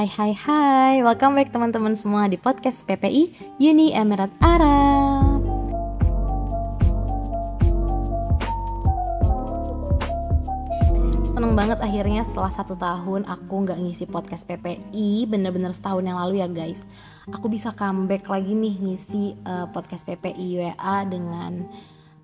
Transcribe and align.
Hai 0.00 0.08
hai 0.08 0.32
hai, 0.32 0.94
welcome 1.04 1.36
back 1.36 1.52
teman-teman 1.52 1.92
semua 1.92 2.24
di 2.24 2.40
podcast 2.40 2.88
PPI 2.88 3.36
Uni 3.60 3.92
Emirat 3.92 4.32
Arab. 4.40 5.44
Seneng 11.36 11.52
banget 11.52 11.84
akhirnya 11.84 12.24
setelah 12.24 12.48
satu 12.48 12.80
tahun 12.80 13.28
aku 13.28 13.68
nggak 13.68 13.76
ngisi 13.76 14.08
podcast 14.08 14.48
PPI 14.48 15.28
Bener-bener 15.28 15.76
setahun 15.76 16.08
yang 16.08 16.16
lalu 16.16 16.40
ya 16.40 16.48
guys. 16.48 16.88
Aku 17.36 17.52
bisa 17.52 17.68
comeback 17.76 18.24
lagi 18.24 18.56
nih 18.56 18.80
ngisi 18.80 19.36
uh, 19.44 19.68
podcast 19.68 20.08
PPI 20.08 20.64
WA 20.64 21.04
dengan 21.04 21.68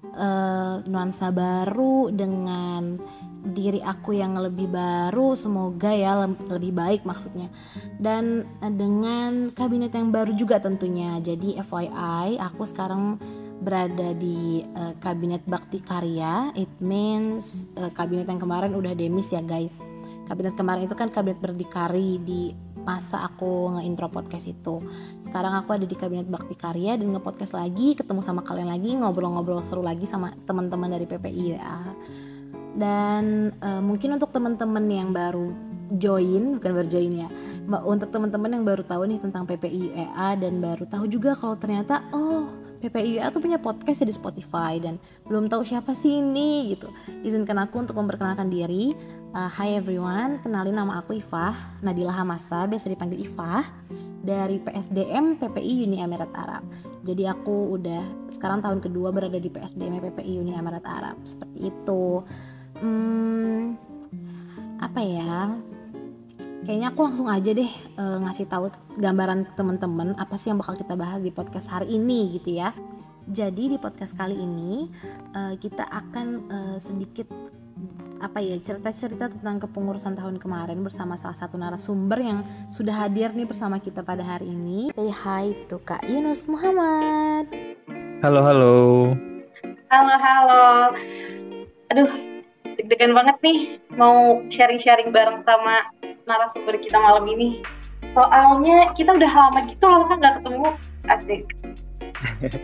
uh, 0.05 0.83
nuansa 0.87 1.31
baru 1.31 2.11
dengan 2.11 2.99
diri 3.47 3.79
aku 3.79 4.11
yang 4.11 4.35
lebih 4.35 4.67
baru 4.67 5.39
semoga 5.39 5.95
ya 5.95 6.27
lebih 6.27 6.75
baik 6.75 7.03
maksudnya. 7.07 7.47
Dan 7.97 8.47
uh, 8.63 8.73
dengan 8.73 9.55
kabinet 9.55 9.95
yang 9.95 10.11
baru 10.11 10.35
juga 10.35 10.59
tentunya. 10.59 11.19
Jadi 11.23 11.59
FYI 11.63 12.43
aku 12.43 12.67
sekarang 12.67 13.21
berada 13.63 14.13
di 14.19 14.67
uh, 14.75 14.93
kabinet 14.99 15.47
bakti 15.47 15.79
karya. 15.79 16.51
It 16.59 16.71
means 16.83 17.71
uh, 17.79 17.89
kabinet 17.95 18.27
yang 18.27 18.43
kemarin 18.43 18.75
udah 18.75 18.93
demis 18.93 19.31
ya 19.31 19.41
guys. 19.41 19.81
Kabinet 20.27 20.59
kemarin 20.59 20.91
itu 20.91 20.99
kan 20.99 21.09
kabinet 21.09 21.39
berdikari 21.39 22.19
di 22.21 22.66
masa 22.87 23.27
aku 23.27 23.75
nge-intro 23.77 24.07
podcast 24.07 24.47
itu. 24.47 24.79
Sekarang 25.19 25.59
aku 25.59 25.75
ada 25.75 25.83
di 25.83 25.99
Kabinet 25.99 26.31
Bakti 26.31 26.55
Karya 26.55 26.95
dan 26.95 27.11
nge-podcast 27.11 27.59
lagi, 27.59 27.99
ketemu 27.99 28.23
sama 28.23 28.47
kalian 28.47 28.71
lagi, 28.71 28.95
ngobrol-ngobrol 28.95 29.67
seru 29.67 29.83
lagi 29.83 30.07
sama 30.07 30.31
teman-teman 30.47 30.87
dari 30.95 31.05
PPI 31.05 31.45
ya. 31.59 31.83
Dan 32.79 33.51
uh, 33.59 33.83
mungkin 33.83 34.15
untuk 34.15 34.31
teman-teman 34.31 34.87
yang 34.87 35.11
baru 35.11 35.51
join, 35.99 36.63
bukan 36.63 36.71
baru 36.71 36.89
join 36.89 37.13
ya. 37.27 37.29
Untuk 37.83 38.15
teman-teman 38.15 38.55
yang 38.55 38.63
baru 38.63 38.87
tahu 38.87 39.11
nih 39.11 39.19
tentang 39.19 39.43
PPI 39.51 39.91
UEA 39.91 40.39
dan 40.39 40.63
baru 40.63 40.87
tahu 40.87 41.11
juga 41.11 41.35
kalau 41.35 41.59
ternyata 41.59 42.07
oh 42.15 42.51
PPI 42.83 43.19
UEA 43.19 43.33
tuh 43.33 43.41
punya 43.41 43.59
podcast 43.59 44.05
ya 44.05 44.07
di 44.07 44.15
Spotify 44.15 44.79
dan 44.79 45.01
belum 45.27 45.49
tahu 45.49 45.65
siapa 45.65 45.97
sih 45.97 46.21
ini 46.21 46.77
gitu. 46.77 46.93
Izinkan 47.25 47.57
aku 47.63 47.83
untuk 47.83 47.97
memperkenalkan 47.99 48.53
diri. 48.53 48.93
Uh, 49.37 49.53
hi 49.53 49.77
everyone, 49.77 50.41
kenalin 50.41 50.73
nama 50.81 51.05
aku 51.05 51.21
Ifah, 51.21 51.53
Nadila 51.85 52.09
Hamasa, 52.09 52.65
biasa 52.65 52.89
dipanggil 52.89 53.21
Ifah 53.21 53.69
dari 54.25 54.57
PSDM 54.57 55.37
PPI 55.37 55.85
Uni 55.85 56.01
Emirat 56.01 56.33
Arab. 56.33 56.65
Jadi 57.05 57.29
aku 57.29 57.77
udah 57.77 58.33
sekarang 58.33 58.65
tahun 58.65 58.81
kedua 58.81 59.13
berada 59.13 59.37
di 59.37 59.53
PSDM 59.53 60.01
PPI 60.09 60.41
Uni 60.41 60.57
Emirat 60.57 60.89
Arab. 60.89 61.21
Seperti 61.29 61.69
itu. 61.69 62.25
Hmm, 62.81 63.77
apa 64.81 65.05
ya? 65.05 65.53
Kayaknya 66.65 66.97
aku 66.97 67.01
langsung 67.05 67.29
aja 67.29 67.53
deh 67.53 67.69
uh, 68.01 68.17
ngasih 68.25 68.49
tahu 68.49 68.73
gambaran 68.97 69.53
teman-teman 69.53 70.17
apa 70.17 70.41
sih 70.41 70.49
yang 70.49 70.65
bakal 70.65 70.81
kita 70.81 70.97
bahas 70.97 71.21
di 71.21 71.29
podcast 71.29 71.69
hari 71.69 71.93
ini 71.93 72.41
gitu 72.41 72.57
ya. 72.57 72.73
Jadi 73.29 73.69
di 73.69 73.77
podcast 73.77 74.17
kali 74.17 74.33
ini 74.33 74.89
uh, 75.37 75.53
kita 75.61 75.85
akan 75.85 76.27
uh, 76.49 76.77
sedikit 76.81 77.29
apa 78.17 78.41
ya 78.41 78.57
cerita-cerita 78.57 79.29
tentang 79.29 79.61
kepengurusan 79.61 80.17
tahun 80.17 80.41
kemarin 80.41 80.81
bersama 80.81 81.21
salah 81.21 81.37
satu 81.37 81.61
narasumber 81.61 82.17
yang 82.21 82.39
sudah 82.73 83.05
hadir 83.05 83.33
nih 83.37 83.45
bersama 83.45 83.77
kita 83.77 84.01
pada 84.01 84.25
hari 84.25 84.49
ini. 84.49 84.89
Say 84.97 85.13
hi 85.13 85.53
to 85.69 85.77
Kak 85.85 86.01
Yunus 86.09 86.49
Muhammad. 86.49 87.45
Halo 88.25 88.41
halo. 88.41 88.77
Halo 89.93 90.15
halo. 90.17 90.67
Aduh, 91.93 92.09
deg-degan 92.81 93.13
banget 93.13 93.37
nih 93.45 93.59
mau 94.01 94.41
sharing-sharing 94.49 95.13
bareng 95.13 95.37
sama 95.37 95.85
narasumber 96.25 96.81
kita 96.81 96.97
malam 96.97 97.29
ini. 97.29 97.61
Soalnya 98.17 98.97
kita 98.97 99.13
udah 99.13 99.29
lama 99.29 99.61
gitu 99.69 99.85
loh 99.85 100.09
kan 100.09 100.17
nggak 100.25 100.41
ketemu 100.41 100.69
asik. 101.13 101.43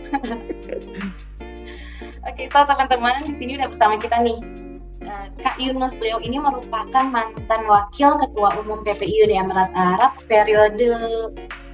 Oke, 2.23 2.47
okay, 2.47 2.47
so 2.55 2.63
teman-teman 2.65 3.27
di 3.27 3.35
sini 3.35 3.59
udah 3.59 3.67
bersama 3.67 3.99
kita 3.99 4.23
nih 4.23 4.62
Eh, 5.03 5.27
Kak 5.43 5.59
Yunus 5.59 5.99
beliau 5.99 6.23
ini 6.23 6.39
merupakan 6.39 7.05
mantan 7.11 7.63
wakil 7.67 8.15
ketua 8.23 8.55
umum 8.63 8.87
PPI 8.87 9.27
Uni 9.27 9.35
Emirat 9.35 9.75
Arab 9.75 10.15
periode 10.31 10.95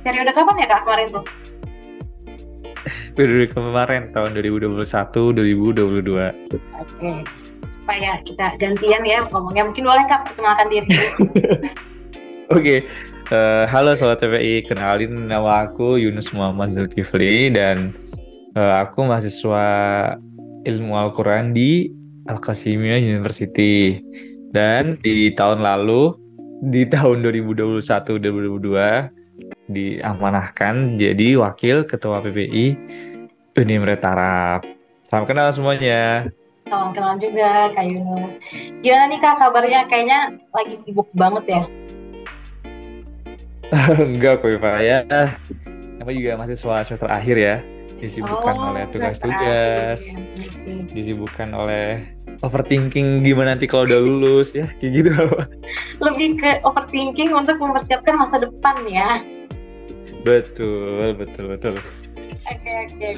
periode 0.01 0.33
kapan 0.33 0.65
ya 0.65 0.67
Kak 0.73 0.89
kemarin 0.89 1.09
tuh? 1.13 1.25
Periode 3.13 3.47
kemarin 3.53 4.03
tahun 4.17 4.33
2021 4.33 4.81
2022. 4.81 5.77
Oke. 5.77 6.57
Okay. 6.57 7.19
Supaya 7.69 8.17
kita 8.25 8.57
gantian 8.57 9.05
ya 9.05 9.21
ngomongnya 9.29 9.69
mungkin 9.69 9.85
boleh 9.85 10.05
Kak 10.09 10.33
perkenalkan 10.33 10.69
diri. 10.73 10.89
Oke. 10.97 11.69
okay. 12.49 12.79
Uh, 13.29 13.37
eh, 13.37 13.65
halo 13.69 13.93
sobat 13.93 14.25
PPI, 14.25 14.65
kenalin 14.73 15.29
nama 15.29 15.69
aku 15.69 16.01
Yunus 16.01 16.33
Muhammad 16.33 16.73
Zulkifli 16.73 17.53
dan 17.53 17.93
uh, 18.57 18.81
aku 18.89 19.05
mahasiswa 19.05 19.69
ilmu 20.65 20.97
Al-Quran 20.97 21.53
di 21.53 21.93
Al-Qasimiyah 22.29 23.01
University. 23.01 24.05
Dan 24.53 25.01
di 25.01 25.33
tahun 25.33 25.65
lalu, 25.65 26.13
di 26.69 26.85
tahun 26.85 27.25
2021-2022, 27.25 29.13
diamanahkan 29.69 31.01
jadi 31.01 31.41
wakil 31.41 31.89
ketua 31.89 32.21
PPI 32.25 32.77
Uni 33.57 33.73
Emirat 33.77 34.05
Arab. 34.05 34.61
Salam 35.09 35.25
kenal 35.25 35.53
semuanya. 35.53 36.29
Salam 36.69 36.93
kenal 36.93 37.17
juga 37.17 37.73
Kak 37.73 37.85
Yunus. 37.89 38.37
Gimana 38.85 39.05
nih 39.09 39.21
Kak 39.25 39.41
kabarnya? 39.41 39.89
Kayaknya 39.89 40.37
lagi 40.53 40.75
sibuk 40.77 41.09
banget 41.17 41.45
ya? 41.49 41.63
Enggak 44.01 44.45
kok 44.45 44.53
Pak 44.61 44.77
ya. 44.81 45.05
Apa 46.01 46.11
juga 46.13 46.41
masih 46.41 46.57
semester 46.57 47.09
akhir 47.09 47.37
ya 47.37 47.78
disibukkan 47.99 48.55
oh, 48.55 48.69
oleh 48.73 48.85
tugas-tugas, 48.95 50.15
disibukkan 50.95 51.51
oleh 51.51 52.07
overthinking 52.47 53.27
gimana 53.27 53.59
nanti 53.59 53.67
kalau 53.67 53.85
udah 53.91 53.99
lulus 53.99 54.55
ya 54.55 54.71
kayak 54.79 55.03
gitu. 55.03 55.11
Lebih 56.05 56.39
ke 56.39 56.63
overthinking 56.63 57.35
untuk 57.35 57.59
mempersiapkan 57.59 58.15
masa 58.15 58.39
depan 58.39 58.87
ya. 58.87 59.23
Betul 60.23 61.19
betul 61.19 61.59
betul. 61.59 61.75
Oke 62.47 62.55
okay, 62.55 62.75
oke. 62.87 62.95
Okay. 62.97 63.13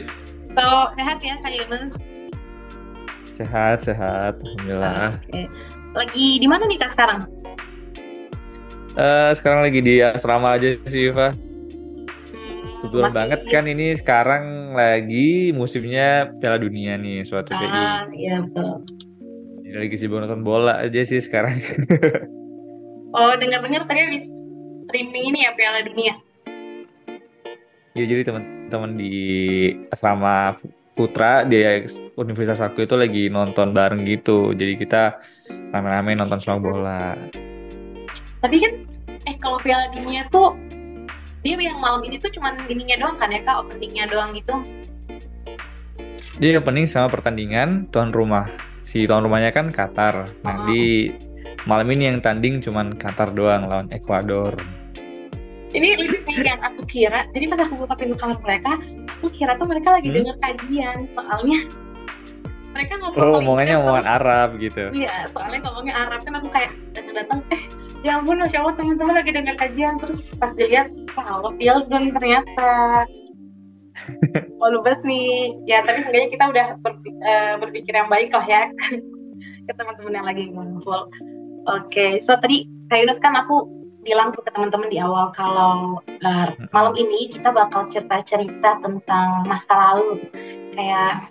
so 0.48 0.64
sehat 0.96 1.20
ya 1.20 1.36
kak 1.44 1.52
Yunus? 1.52 1.92
Sehat 3.28 3.84
sehat 3.84 4.40
alhamdulillah. 4.40 5.20
Okay. 5.28 5.46
lagi 5.92 6.38
di 6.40 6.46
mana 6.48 6.64
nih 6.64 6.80
kak 6.80 6.96
sekarang? 6.96 7.28
Uh, 8.96 9.30
sekarang 9.36 9.62
lagi 9.62 9.80
di 9.84 10.02
asrama 10.02 10.56
aja 10.56 10.74
sih 10.88 11.12
Eva 11.12 11.30
Kebetulan 12.80 13.12
banget 13.12 13.40
kan 13.52 13.64
ini 13.68 13.92
sekarang 13.92 14.72
lagi 14.72 15.52
musimnya 15.52 16.32
Piala 16.40 16.56
Dunia 16.56 16.96
nih 16.96 17.28
suatu 17.28 17.52
ah, 17.52 18.08
Iya 18.08 18.40
betul. 18.48 18.88
Ini 19.68 19.76
lagi 19.84 19.96
sibuk 20.00 20.24
nonton 20.24 20.40
bola 20.40 20.80
aja 20.80 21.04
sih 21.04 21.20
sekarang. 21.20 21.60
oh 23.16 23.32
dengar-dengar 23.36 23.84
tadi 23.84 24.00
habis 24.00 24.24
streaming 24.88 25.36
ini 25.36 25.44
ya 25.44 25.52
Piala 25.52 25.84
Dunia. 25.84 26.16
Iya 27.92 28.04
jadi 28.16 28.22
teman-teman 28.32 28.96
di 28.96 29.14
asrama 29.92 30.56
Putra 30.96 31.44
di 31.44 31.60
Universitas 32.16 32.64
aku 32.64 32.88
itu 32.88 32.96
lagi 32.96 33.28
nonton 33.28 33.76
bareng 33.76 34.08
gitu. 34.08 34.56
Jadi 34.56 34.80
kita 34.80 35.20
rame-rame 35.68 36.16
nonton 36.16 36.40
sepak 36.40 36.64
bola. 36.64 37.12
Tapi 38.40 38.56
kan 38.56 38.72
eh 39.28 39.36
kalau 39.36 39.60
Piala 39.60 39.92
Dunia 39.92 40.24
tuh 40.32 40.56
dia 41.40 41.56
yang 41.56 41.80
malam 41.80 42.04
ini 42.04 42.20
tuh 42.20 42.28
cuman 42.32 42.56
ininya 42.68 42.96
doang 43.00 43.16
kan 43.16 43.32
ya 43.32 43.40
kak? 43.40 43.56
Openingnya 43.64 44.04
doang 44.08 44.30
gitu. 44.36 44.54
Dia 46.40 46.60
opening 46.60 46.88
sama 46.88 47.08
pertandingan 47.08 47.88
tuan 47.92 48.12
rumah. 48.12 48.48
Si 48.80 49.04
tuan 49.04 49.24
rumahnya 49.24 49.52
kan 49.52 49.68
Qatar. 49.72 50.28
Nah 50.44 50.56
oh. 50.56 50.64
di 50.68 51.12
malam 51.68 51.88
ini 51.92 52.08
yang 52.08 52.18
tanding 52.24 52.60
cuman 52.64 52.96
Qatar 52.96 53.32
doang 53.36 53.68
lawan 53.68 53.88
Ekuador 53.92 54.56
ini 55.70 55.94
lucu 55.94 56.18
sih 56.26 56.42
yang 56.42 56.58
aku 56.62 56.82
kira 56.88 57.26
jadi 57.30 57.46
pas 57.46 57.60
aku 57.62 57.86
buka 57.86 57.94
pintu 57.94 58.16
kamar 58.18 58.38
mereka 58.42 58.74
aku 59.18 59.30
kira 59.30 59.54
tuh 59.54 59.66
mereka 59.70 59.94
lagi 59.94 60.10
hmm? 60.10 60.16
denger 60.18 60.36
kajian 60.42 60.98
soalnya 61.06 61.60
mereka 62.70 62.92
ngomong 63.02 63.18
oh, 63.18 63.38
omongannya 63.42 63.82
omongan 63.82 64.06
Arab 64.06 64.48
gitu. 64.62 64.94
Iya 64.94 65.26
soalnya 65.34 65.58
ngomongnya 65.66 66.06
Arab 66.06 66.22
kan 66.22 66.38
aku 66.38 66.48
kayak 66.54 66.70
datang-datang 66.94 67.42
eh 67.50 67.62
ya 68.00 68.20
ampun 68.20 68.40
masya 68.40 68.64
allah 68.64 68.74
teman-teman 68.80 69.14
lagi 69.20 69.30
dengar 69.32 69.56
kajian 69.60 70.00
terus 70.00 70.24
pas 70.40 70.52
dilihat 70.56 70.88
wah 71.14 71.52
dan 71.88 72.04
ternyata. 72.16 72.70
Malu 74.60 74.80
banget 74.80 75.04
nih. 75.04 75.56
Ya 75.68 75.84
tapi 75.84 76.04
sebenarnya 76.04 76.30
kita 76.32 76.44
udah 76.48 76.66
berpikir, 76.80 77.20
uh, 77.20 77.28
eh, 77.28 77.54
berpikir 77.60 77.92
yang 77.92 78.08
baik 78.08 78.32
lah 78.32 78.46
ya 78.48 78.62
ke 79.66 79.72
teman-teman 79.76 80.16
yang 80.16 80.26
lagi 80.26 80.44
ngumpul 80.50 81.08
oke 81.68 81.86
okay, 81.88 82.18
so 82.22 82.36
tadi 82.40 82.66
Kak 82.90 83.06
Yunus 83.06 83.22
kan 83.22 83.38
aku 83.38 83.68
bilang 84.02 84.32
tuh 84.32 84.42
ke 84.42 84.50
teman-teman 84.50 84.88
di 84.88 84.98
awal 84.98 85.28
kalau 85.36 86.00
uh, 86.00 86.48
malam 86.72 86.94
ini 86.96 87.28
kita 87.28 87.52
bakal 87.52 87.84
cerita-cerita 87.86 88.80
tentang 88.80 89.44
masa 89.44 89.70
lalu. 89.76 90.24
Kayak 90.72 91.28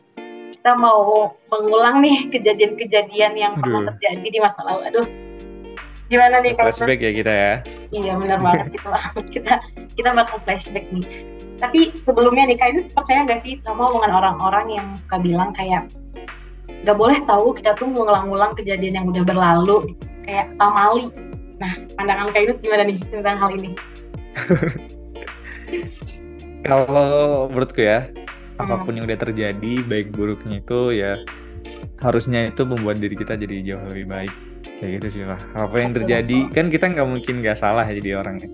kita 0.54 0.78
mau 0.78 1.34
mengulang 1.50 2.06
nih 2.06 2.26
kejadian-kejadian 2.34 3.34
yang 3.36 3.54
pernah 3.58 3.90
terjadi 3.92 4.28
di 4.30 4.40
masa 4.40 4.62
lalu. 4.64 4.82
Aduh 4.94 5.29
Gimana 6.10 6.42
nih 6.42 6.58
Flashback 6.58 7.00
ya 7.06 7.12
kita 7.14 7.34
ya. 7.34 7.54
iya 7.94 8.14
benar 8.18 8.42
banget 8.42 8.74
gitu. 8.74 8.90
Kita 9.30 9.62
kita 9.94 10.10
bakal 10.18 10.42
flashback 10.42 10.90
nih. 10.90 11.06
Tapi 11.62 11.94
sebelumnya 12.02 12.50
nih 12.50 12.58
kak 12.58 12.70
itu 12.74 12.82
percaya 12.98 13.30
nggak 13.30 13.46
sih 13.46 13.62
sama 13.62 13.94
omongan 13.94 14.12
orang-orang 14.18 14.66
yang 14.74 14.88
suka 14.98 15.22
bilang 15.22 15.54
kayak 15.54 15.86
nggak 16.82 16.98
boleh 16.98 17.20
tahu 17.30 17.54
kita 17.54 17.78
tuh 17.78 17.86
ngulang-ngulang 17.94 18.58
kejadian 18.58 18.98
yang 18.98 19.06
udah 19.06 19.22
berlalu. 19.22 19.94
Kayak 20.26 20.50
pamali 20.58 21.14
nah 21.60 21.76
pandangan 22.00 22.32
kak 22.32 22.42
Yunus 22.48 22.60
gimana 22.64 22.84
nih 22.90 22.98
tentang 23.14 23.38
hal 23.38 23.50
ini? 23.54 23.72
Kalau 26.66 27.48
menurutku 27.52 27.86
ya 27.86 28.10
hmm. 28.10 28.64
apa 28.66 28.76
pun 28.84 28.98
yang 28.98 29.06
udah 29.06 29.20
terjadi 29.20 29.74
baik 29.86 30.10
buruknya 30.12 30.60
itu 30.60 30.82
ya 30.98 31.22
harusnya 32.04 32.52
itu 32.52 32.64
membuat 32.64 33.00
diri 33.00 33.16
kita 33.16 33.36
jadi 33.40 33.76
jauh 33.76 33.84
lebih 33.92 34.08
baik 34.08 34.34
kayak 34.80 35.04
gitu 35.04 35.08
sih 35.12 35.24
lah 35.28 35.40
apa 35.60 35.76
yang 35.84 35.92
terjadi? 35.92 36.48
Kan 36.56 36.72
kita 36.72 36.88
nggak 36.88 37.08
mungkin 37.08 37.44
nggak 37.44 37.60
salah 37.60 37.84
ya 37.84 38.00
jadi 38.00 38.24
orangnya 38.24 38.48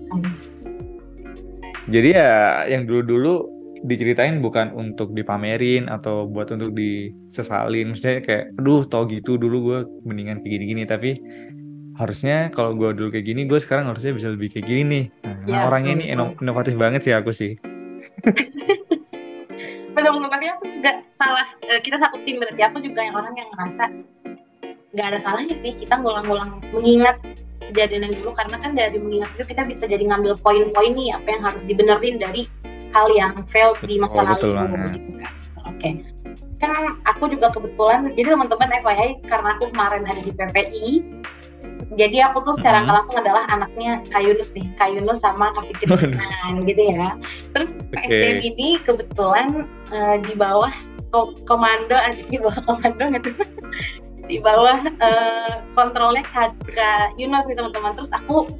jadi 1.86 2.08
ya 2.18 2.30
yang 2.66 2.82
dulu-dulu 2.82 3.46
diceritain 3.86 4.42
bukan 4.42 4.74
untuk 4.74 5.14
dipamerin 5.14 5.86
atau 5.86 6.26
buat 6.26 6.50
untuk 6.50 6.74
disesalin. 6.74 7.94
Maksudnya 7.94 8.18
kayak 8.26 8.44
aduh 8.58 8.82
tau 8.82 9.06
gitu 9.06 9.38
dulu 9.38 9.56
gue 9.70 9.78
mendingan 10.02 10.42
kayak 10.42 10.52
gini-gini. 10.58 10.82
Tapi 10.82 11.14
harusnya 11.94 12.50
kalau 12.50 12.74
gue 12.74 12.90
dulu 12.90 13.08
kayak 13.14 13.26
gini 13.30 13.46
gue 13.46 13.62
sekarang 13.62 13.86
harusnya 13.86 14.10
bisa 14.10 14.34
lebih 14.34 14.50
kayak 14.50 14.66
gini 14.66 14.82
nih. 14.82 15.04
Nah, 15.22 15.36
ya, 15.46 15.58
orangnya 15.70 15.92
ini 16.02 16.04
inovatif 16.42 16.74
banget 16.74 17.06
sih 17.06 17.14
aku 17.14 17.30
sih. 17.30 17.54
Benar-benar 19.96 20.28
tapi 20.28 20.46
aku 20.52 20.64
juga 20.68 21.00
salah. 21.14 21.46
Eh, 21.70 21.80
kita 21.80 21.96
satu 22.02 22.20
tim 22.26 22.36
berarti. 22.42 22.60
Aku 22.66 22.82
juga 22.82 23.00
yang 23.00 23.16
orang 23.16 23.32
yang 23.32 23.48
ngerasa 23.48 23.84
nggak 24.96 25.12
ada 25.12 25.18
salahnya 25.20 25.52
sih 25.52 25.76
kita 25.76 26.00
ngulang-ngulang 26.00 26.64
mengingat 26.72 27.20
kejadian 27.68 28.08
yang 28.08 28.14
dulu 28.16 28.32
karena 28.32 28.56
kan 28.56 28.72
dari 28.72 28.96
mengingat 28.96 29.28
itu 29.36 29.44
kita 29.52 29.68
bisa 29.68 29.84
jadi 29.84 30.00
ngambil 30.08 30.40
poin-poin 30.40 30.96
nih 30.96 31.12
apa 31.12 31.28
yang 31.28 31.42
harus 31.44 31.62
dibenerin 31.68 32.16
dari 32.16 32.48
hal 32.96 33.06
yang 33.12 33.36
fail 33.44 33.76
di 33.84 34.00
masa 34.00 34.24
oh, 34.24 34.32
lalu 34.32 34.40
gitu 34.40 35.10
kan 35.20 35.32
oke 35.68 35.76
okay. 35.76 35.92
kan 36.56 36.96
aku 37.04 37.28
juga 37.28 37.52
kebetulan 37.52 38.08
jadi 38.16 38.32
teman-teman 38.32 38.72
FYI 38.80 39.08
karena 39.28 39.48
aku 39.60 39.64
kemarin 39.68 40.02
ada 40.08 40.20
di 40.24 40.32
PPI 40.32 40.88
jadi 42.00 42.32
aku 42.32 42.40
tuh 42.40 42.54
secara 42.56 42.80
mm-hmm. 42.80 42.96
langsung 42.96 43.16
adalah 43.20 43.44
anaknya 43.52 44.00
Kayunus 44.08 44.50
nih 44.56 44.64
Kayunus 44.80 45.20
sama 45.20 45.52
Kak 45.52 45.76
gitu 46.68 46.82
ya 46.88 47.20
terus 47.52 47.76
okay. 47.92 48.08
PSDM 48.08 48.38
ini 48.48 48.68
kebetulan 48.80 49.68
uh, 49.92 50.16
di 50.24 50.32
bawah 50.32 50.72
komando 51.44 51.96
di 52.32 52.40
bawah 52.40 52.58
komando 52.64 53.04
gitu 53.12 53.30
di 54.26 54.42
bawah 54.42 54.82
uh, 54.82 55.54
kontrolnya 55.74 56.22
Kak, 56.26 56.54
Yunus 57.18 57.46
nih 57.46 57.56
teman-teman. 57.56 57.94
Terus 57.94 58.10
aku 58.10 58.50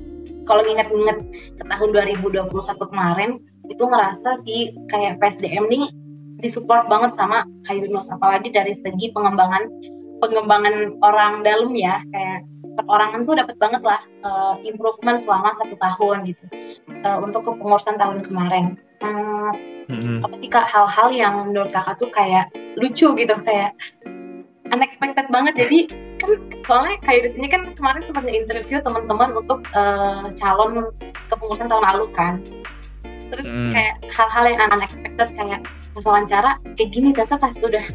kalau 0.46 0.62
nginget-nginget 0.62 1.18
ke 1.58 1.64
tahun 1.66 1.90
2021 1.90 2.54
kemarin 2.90 3.30
itu 3.66 3.82
ngerasa 3.82 4.38
sih 4.46 4.70
kayak 4.94 5.18
PSDM 5.18 5.66
nih 5.66 5.90
disupport 6.38 6.86
banget 6.86 7.18
sama 7.18 7.42
Kak 7.66 7.76
Yunus. 7.82 8.06
Apalagi 8.14 8.54
dari 8.54 8.72
segi 8.78 9.10
pengembangan 9.10 9.66
pengembangan 10.22 10.96
orang 11.02 11.42
dalam 11.42 11.74
ya. 11.74 11.98
Kayak 12.14 12.46
perorangan 12.76 13.24
tuh 13.26 13.34
dapat 13.34 13.56
banget 13.58 13.82
lah 13.82 14.00
uh, 14.22 14.54
improvement 14.62 15.18
selama 15.18 15.50
satu 15.58 15.74
tahun 15.82 16.30
gitu. 16.30 16.44
Uh, 17.02 17.18
untuk 17.26 17.42
kepengurusan 17.42 17.98
tahun 17.98 18.22
kemarin. 18.22 18.78
Hmm, 19.02 19.52
hmm 19.90 20.22
Apa 20.22 20.34
sih 20.38 20.48
kak? 20.48 20.70
Hal-hal 20.70 21.10
yang 21.10 21.34
menurut 21.50 21.74
kakak 21.74 21.98
tuh 21.98 22.08
kayak 22.14 22.54
lucu 22.78 23.12
gitu 23.18 23.34
kayak 23.42 23.74
unexpected 24.72 25.26
banget. 25.30 25.54
Jadi 25.58 25.78
kan 26.18 26.30
soalnya 26.64 26.96
kayak 27.04 27.20
di 27.26 27.30
sini 27.36 27.46
kan 27.50 27.62
kemarin 27.76 28.02
sempat 28.02 28.24
interview 28.26 28.78
teman-teman 28.82 29.36
untuk 29.36 29.62
uh, 29.76 30.30
calon 30.34 30.90
kepengurusan 31.28 31.68
tahun 31.70 31.84
lalu 31.94 32.06
kan. 32.14 32.34
Terus 33.34 33.48
hmm. 33.50 33.72
kayak 33.74 33.96
hal-hal 34.14 34.44
yang 34.46 34.60
unexpected 34.70 35.28
kayak 35.34 35.60
pas 35.96 36.04
wawancara 36.04 36.60
kayak 36.76 36.90
gini 36.92 37.10
ternyata 37.16 37.40
pas 37.40 37.54
udah 37.58 37.86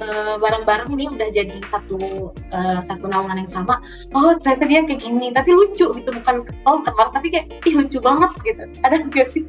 uh, 0.00 0.34
bareng-bareng 0.40 0.88
ini 0.96 1.12
udah 1.12 1.28
jadi 1.30 1.60
satu 1.68 2.32
uh, 2.50 2.80
satu 2.82 3.04
naungan 3.06 3.44
yang 3.44 3.50
sama 3.52 3.78
oh 4.16 4.34
ternyata 4.42 4.64
dia 4.66 4.80
kayak 4.82 5.00
gini. 5.02 5.30
Tapi 5.30 5.50
lucu 5.54 5.86
gitu 5.94 6.10
bukan 6.10 6.42
kesel 6.46 6.74
kemar 6.82 7.08
tapi 7.14 7.26
kayak 7.30 7.46
ih 7.64 7.74
lucu 7.78 7.98
banget 8.02 8.30
gitu. 8.42 8.64
Ada 8.82 8.96
nggak 9.06 9.28
sih? 9.30 9.44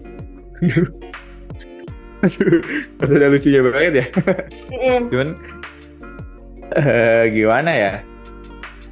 Pas 2.98 3.10
udah 3.12 3.30
lucunya 3.30 3.62
banget 3.62 3.94
ya? 4.02 4.06
Mm. 4.74 5.02
cuman 5.14 5.30
uh, 6.75 7.24
gimana 7.36 7.72
ya? 7.72 7.94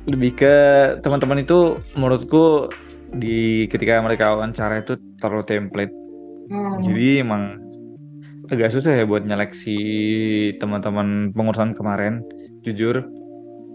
Lebih 0.08 0.32
ke 0.36 0.56
teman-teman 1.00 1.44
itu 1.44 1.80
menurutku 1.96 2.72
di 3.14 3.70
ketika 3.70 4.02
mereka 4.02 4.34
wawancara 4.34 4.82
itu 4.82 4.98
terlalu 5.22 5.46
template. 5.46 5.96
Hmm. 6.44 6.84
jadi 6.84 7.24
emang 7.24 7.56
agak 8.52 8.76
susah 8.76 9.00
ya 9.00 9.08
buat 9.08 9.24
nyeleksi 9.24 9.80
teman-teman 10.60 11.32
pengurusan 11.32 11.72
kemarin 11.72 12.20
jujur. 12.68 13.08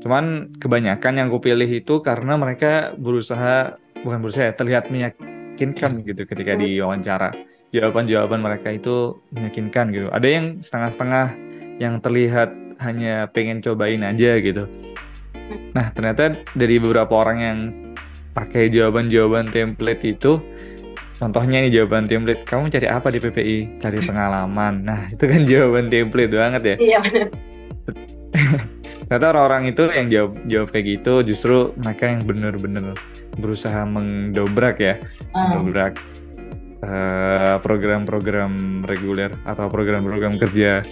Cuman 0.05 0.52
kebanyakan 0.60 1.16
yang 1.16 1.26
gue 1.32 1.40
pilih 1.40 1.66
itu 1.66 2.05
karena 2.05 2.37
mereka 2.37 2.93
berusaha 3.00 3.81
bukan 4.05 4.19
berusaha 4.20 4.52
ya, 4.52 4.55
terlihat 4.55 4.93
meyakinkan 4.93 6.05
gitu 6.05 6.22
ketika 6.28 6.55
diwawancara. 6.55 7.32
Jawaban-jawaban 7.72 8.44
mereka 8.44 8.69
itu 8.76 9.16
meyakinkan 9.32 9.88
gitu. 9.90 10.12
Ada 10.12 10.28
yang 10.28 10.46
setengah-setengah 10.60 11.26
yang 11.81 12.05
terlihat 12.05 12.68
hanya 12.79 13.27
pengen 13.31 13.63
cobain 13.63 14.03
aja 14.03 14.39
gitu 14.39 14.67
nah 15.73 15.91
ternyata 15.93 16.39
dari 16.55 16.77
beberapa 16.79 17.13
orang 17.25 17.39
yang 17.41 17.59
pakai 18.37 18.71
jawaban-jawaban 18.71 19.51
template 19.51 20.05
itu 20.05 20.39
Contohnya 21.19 21.67
nih 21.67 21.83
jawaban 21.83 22.07
template, 22.07 22.47
kamu 22.47 22.71
cari 22.71 22.87
apa 22.87 23.11
di 23.11 23.19
PPI? 23.19 23.83
Cari 23.83 23.99
pengalaman. 24.07 24.87
Nah, 24.87 25.11
itu 25.11 25.27
kan 25.27 25.43
jawaban 25.51 25.91
template 25.91 26.31
banget 26.31 26.63
ya. 26.63 26.77
Iya 26.79 26.99
benar. 27.03 27.27
Ternyata 29.09 29.27
orang-orang 29.35 29.63
itu 29.73 29.85
yang 29.91 30.07
jawab 30.13 30.33
jawab 30.47 30.69
kayak 30.71 30.87
gitu 30.87 31.13
justru 31.27 31.57
mereka 31.81 32.05
yang 32.07 32.23
benar-benar 32.23 32.95
berusaha 33.35 33.83
mendobrak 33.83 34.79
ya, 34.79 34.95
uh. 35.35 35.59
mendobrak 35.59 35.99
uh, 36.87 37.57
program-program 37.65 38.85
reguler 38.87 39.35
atau 39.43 39.67
program-program 39.73 40.39
kerja 40.39 40.87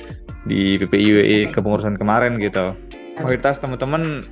di 0.47 0.81
PPI 0.81 1.07
UAE 1.13 1.39
kepengurusan 1.53 1.99
kemarin 1.99 2.39
gitu. 2.39 2.73
Kualitas 3.19 3.59
teman-teman 3.59 4.23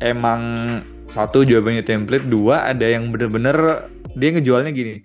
emang 0.00 0.40
satu 1.10 1.42
jawabannya 1.42 1.84
template, 1.84 2.26
dua 2.30 2.70
ada 2.70 2.86
yang 2.86 3.10
bener-bener 3.10 3.86
dia 4.14 4.30
ngejualnya 4.34 4.72
gini 4.72 5.02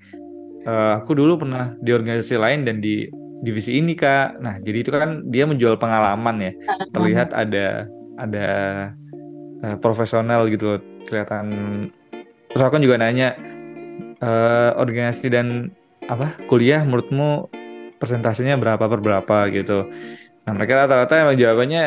uh, 0.65 0.99
aku 0.99 1.15
dulu 1.15 1.45
pernah 1.45 1.77
di 1.79 1.93
organisasi 1.93 2.35
lain 2.35 2.65
dan 2.65 2.81
di 2.81 3.07
divisi 3.45 3.77
ini 3.77 3.93
kak. 3.93 4.41
Nah 4.41 4.59
jadi 4.59 4.81
itu 4.81 4.89
kan 4.91 5.29
dia 5.29 5.45
menjual 5.45 5.77
pengalaman 5.77 6.41
ya. 6.41 6.51
Terlihat 6.91 7.31
ada 7.31 7.87
ada 8.17 8.47
uh, 9.61 9.77
profesional 9.79 10.49
gitu 10.49 10.75
loh 10.75 10.79
kelihatan. 11.05 11.45
Terus 12.51 12.61
aku 12.61 12.81
kan 12.81 12.83
juga 12.83 12.97
nanya 12.99 13.37
uh, 14.19 14.75
organisasi 14.81 15.29
dan 15.29 15.69
apa 16.09 16.37
kuliah 16.49 16.81
menurutmu 16.85 17.49
persentasenya 18.01 18.57
berapa 18.57 18.81
per 18.81 18.99
berapa? 19.01 19.37
gitu 19.53 19.87
nah 20.45 20.51
mereka 20.53 20.85
rata-rata 20.85 21.25
emang 21.25 21.37
jawabannya 21.41 21.83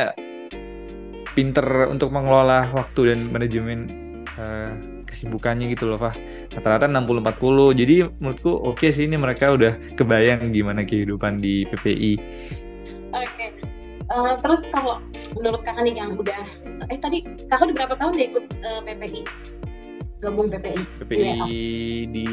pinter 1.39 1.87
untuk 1.87 2.11
mengelola 2.11 2.67
waktu 2.75 3.15
dan 3.15 3.31
manajemen 3.31 3.87
uh, 4.35 4.75
kesibukannya 5.09 5.73
gitu 5.73 5.89
loh 5.89 5.97
Fah. 5.97 6.13
Rata-rata 6.53 6.91
60-40 6.91 7.79
jadi 7.79 7.97
menurutku 8.19 8.51
oke 8.51 8.83
okay 8.83 8.91
sih 8.91 9.07
ini 9.07 9.17
mereka 9.17 9.55
udah 9.55 9.79
kebayang 9.95 10.51
gimana 10.51 10.83
kehidupan 10.83 11.39
di 11.39 11.65
PPI 11.71 12.13
oke 13.15 13.25
okay. 13.25 13.49
uh, 14.11 14.35
eh, 14.35 14.35
terus 14.43 14.67
kalau 14.75 14.99
menurut 15.39 15.63
kakak 15.63 15.87
nih 15.87 15.95
yang 15.97 16.19
udah 16.19 16.43
eh 16.91 16.99
tadi 16.99 17.23
kakak 17.47 17.71
udah 17.71 17.77
berapa 17.79 17.95
tahun 17.95 18.13
deh 18.19 18.27
ikut 18.35 18.45
uh, 18.67 18.83
eh, 18.83 18.95
PPI 18.99 19.23
gabung 20.19 20.51
PPI 20.51 20.83
PPI 21.07 21.23
UA. 21.23 21.47
di 22.11 22.27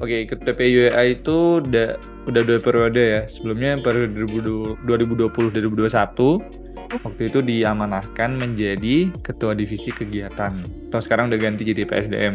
Oke, 0.00 0.24
ikut 0.24 0.40
PPI 0.46 0.88
UA 0.88 1.02
itu 1.20 1.60
udah 1.60 2.00
udah 2.30 2.42
dua 2.46 2.58
periode 2.62 3.02
ya. 3.02 3.22
Sebelumnya 3.28 3.76
periode 3.82 4.14
2020 4.14 5.52
2021 5.52 6.62
waktu 7.00 7.22
itu 7.24 7.38
diamanahkan 7.40 8.36
menjadi 8.36 9.12
ketua 9.24 9.56
divisi 9.56 9.90
kegiatan. 9.92 10.52
Atau 10.88 11.00
sekarang 11.00 11.32
udah 11.32 11.40
ganti 11.40 11.64
jadi 11.64 11.88
PSDM. 11.88 12.34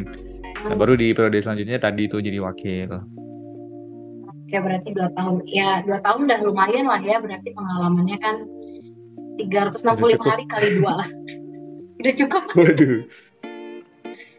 Nah, 0.68 0.76
baru 0.76 0.98
di 0.98 1.14
periode 1.14 1.38
selanjutnya 1.40 1.78
tadi 1.78 2.10
itu 2.10 2.18
jadi 2.18 2.42
wakil. 2.42 2.92
Oke, 4.48 4.58
berarti 4.58 4.90
dua 4.96 5.10
tahun. 5.14 5.44
Ya, 5.46 5.84
dua 5.86 6.00
tahun 6.02 6.26
udah 6.26 6.40
lumayan 6.42 6.86
lah 6.90 7.02
ya. 7.04 7.22
Berarti 7.22 7.52
pengalamannya 7.54 8.18
kan 8.18 8.36
365 9.38 10.18
hari 10.24 10.44
kali 10.50 10.68
dua 10.82 11.06
lah. 11.06 11.10
udah 12.02 12.14
cukup. 12.16 12.44
Waduh. 12.58 13.06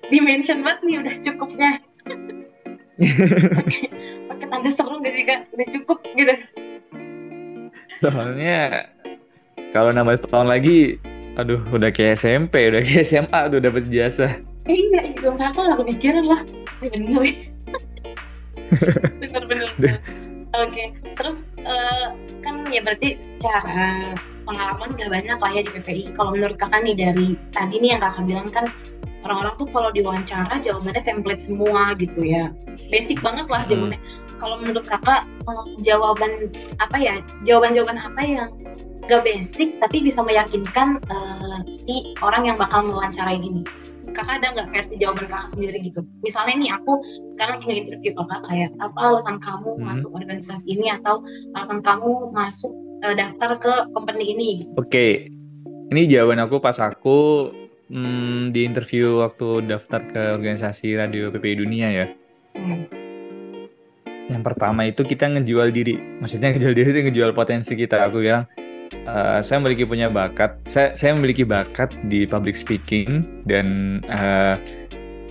Dimension 0.08 0.64
banget 0.64 0.80
nih 0.82 0.96
udah 1.04 1.14
cukupnya. 1.20 1.70
Pakai 4.28 4.47
tanda 4.50 4.71
seru 4.75 4.99
gak 4.99 5.14
sih 5.14 5.23
kak? 5.23 5.47
Udah 5.55 5.69
cukup 5.71 5.99
gitu. 6.19 6.35
Soalnya 7.99 8.87
kalau 9.71 9.95
nambah 9.95 10.19
setahun 10.19 10.49
lagi, 10.50 10.99
aduh 11.38 11.62
udah 11.71 11.90
kayak 11.95 12.19
SMP, 12.19 12.71
udah 12.71 12.83
kayak 12.83 13.07
SMA 13.07 13.40
tuh 13.50 13.61
dapat 13.62 13.87
jasa. 13.87 14.43
Eh, 14.69 14.76
iya, 14.76 15.14
sumpah 15.17 15.55
aku 15.55 15.61
gak 15.62 15.78
kepikiran 15.83 16.25
lah. 16.26 16.40
Bener. 16.83 17.35
bener-bener 19.19 19.69
oke 20.62 20.85
terus 21.17 21.37
uh, 21.64 22.12
kan 22.45 22.55
ya 22.69 22.81
berarti 22.85 23.17
secara 23.21 24.14
pengalaman 24.49 24.97
udah 24.97 25.09
banyak 25.12 25.38
lah 25.38 25.50
ya 25.52 25.62
di 25.64 25.71
PPI 25.76 26.05
kalau 26.17 26.33
menurut 26.33 26.57
kakak 26.57 26.81
nih 26.85 26.97
dari 26.97 27.37
tadi 27.52 27.76
nih 27.81 27.97
yang 27.97 28.02
kakak 28.02 28.25
bilang 28.25 28.49
kan 28.49 28.67
orang-orang 29.26 29.54
tuh 29.58 29.68
kalau 29.75 29.90
diwawancara 29.90 30.54
jawabannya 30.62 31.02
template 31.02 31.42
semua 31.42 31.94
gitu 31.98 32.22
ya 32.22 32.54
basic 32.92 33.18
banget 33.25 33.46
lah 33.50 33.66
hmm. 33.66 33.70
jawabannya 33.70 34.00
kalau 34.38 34.56
menurut 34.62 34.84
kakak 34.87 35.26
eh, 35.26 35.66
jawaban 35.82 36.32
apa 36.78 36.96
ya 36.96 37.14
jawaban-jawaban 37.42 37.98
apa 37.98 38.20
yang 38.22 38.50
gak 39.08 39.25
basic 39.25 39.80
tapi 39.80 40.04
bisa 40.04 40.20
meyakinkan 40.20 41.00
uh, 41.08 41.64
si 41.72 42.12
orang 42.20 42.44
yang 42.44 42.60
bakal 42.60 42.84
mewawancarai 42.84 43.40
ini 43.40 43.64
kakak 44.12 44.40
ada 44.40 44.46
nggak 44.56 44.68
versi 44.72 44.94
jawaban 45.00 45.28
kakak 45.28 45.50
sendiri 45.56 45.78
gitu 45.80 46.04
misalnya 46.20 46.54
nih 46.60 46.70
aku 46.76 47.00
sekarang 47.37 47.60
lagi 47.60 47.66
nge-interview 47.72 48.12
kakak 48.16 48.40
kayak 48.48 48.70
apa 48.84 48.98
alasan 49.00 49.37
kamu 49.40 49.70
hmm. 49.76 49.84
masuk 49.84 50.10
organisasi 50.12 50.66
ini 50.68 50.92
atau 50.92 51.25
alasan 51.56 51.80
kamu 51.80 52.32
masuk 52.32 52.72
uh, 53.04 53.14
daftar 53.16 53.56
ke 53.56 53.72
company 53.96 54.37
ini 54.37 54.46
gitu. 54.64 54.72
oke 54.76 54.88
okay. 54.88 55.32
ini 55.92 56.08
jawaban 56.08 56.44
aku 56.44 56.60
pas 56.60 56.76
aku 56.76 57.48
hmm, 57.92 58.52
di 58.52 58.64
interview 58.64 59.25
waktu 59.25 59.64
daftar 59.68 60.00
ke 60.04 60.23
organisasi 60.37 60.97
radio 60.97 61.33
PPI 61.33 61.54
Dunia 61.59 61.88
ya? 61.92 62.07
Hmm. 62.59 62.85
yang 64.28 64.45
pertama 64.45 64.85
itu 64.85 65.09
kita 65.09 65.25
ngejual 65.25 65.73
diri. 65.73 65.97
Maksudnya 66.21 66.52
ngejual 66.52 66.75
diri 66.76 66.88
itu 66.92 67.00
ngejual 67.09 67.33
potensi 67.33 67.73
kita. 67.73 68.12
Aku 68.12 68.21
bilang 68.21 68.45
uh, 69.09 69.40
saya 69.40 69.57
memiliki 69.57 69.88
punya 69.88 70.12
bakat. 70.12 70.61
Saya 70.68 70.92
saya 70.92 71.16
memiliki 71.16 71.49
bakat 71.49 71.97
di 72.12 72.28
public 72.28 72.52
speaking 72.52 73.25
dan 73.49 73.99
uh, 74.04 74.52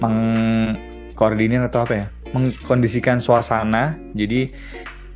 mengkoordinir 0.01 1.61
atau 1.69 1.85
apa 1.85 1.93
ya? 1.93 2.05
Mengkondisikan 2.33 3.21
suasana. 3.21 3.93
Jadi 4.17 4.49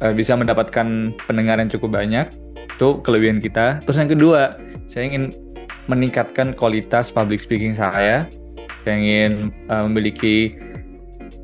uh, 0.06 0.14
bisa 0.14 0.38
mendapatkan 0.38 1.18
pendengar 1.26 1.58
yang 1.58 1.74
cukup 1.74 1.98
banyak. 1.98 2.30
Itu 2.78 3.02
kelebihan 3.02 3.42
kita. 3.42 3.82
Terus 3.82 3.98
yang 3.98 4.14
kedua 4.14 4.62
saya 4.86 5.10
ingin 5.10 5.34
meningkatkan 5.92 6.56
kualitas 6.56 7.12
public 7.12 7.44
speaking 7.44 7.76
saya 7.76 8.32
saya 8.88 8.96
ingin 8.98 9.52
uh, 9.68 9.86
memiliki 9.86 10.56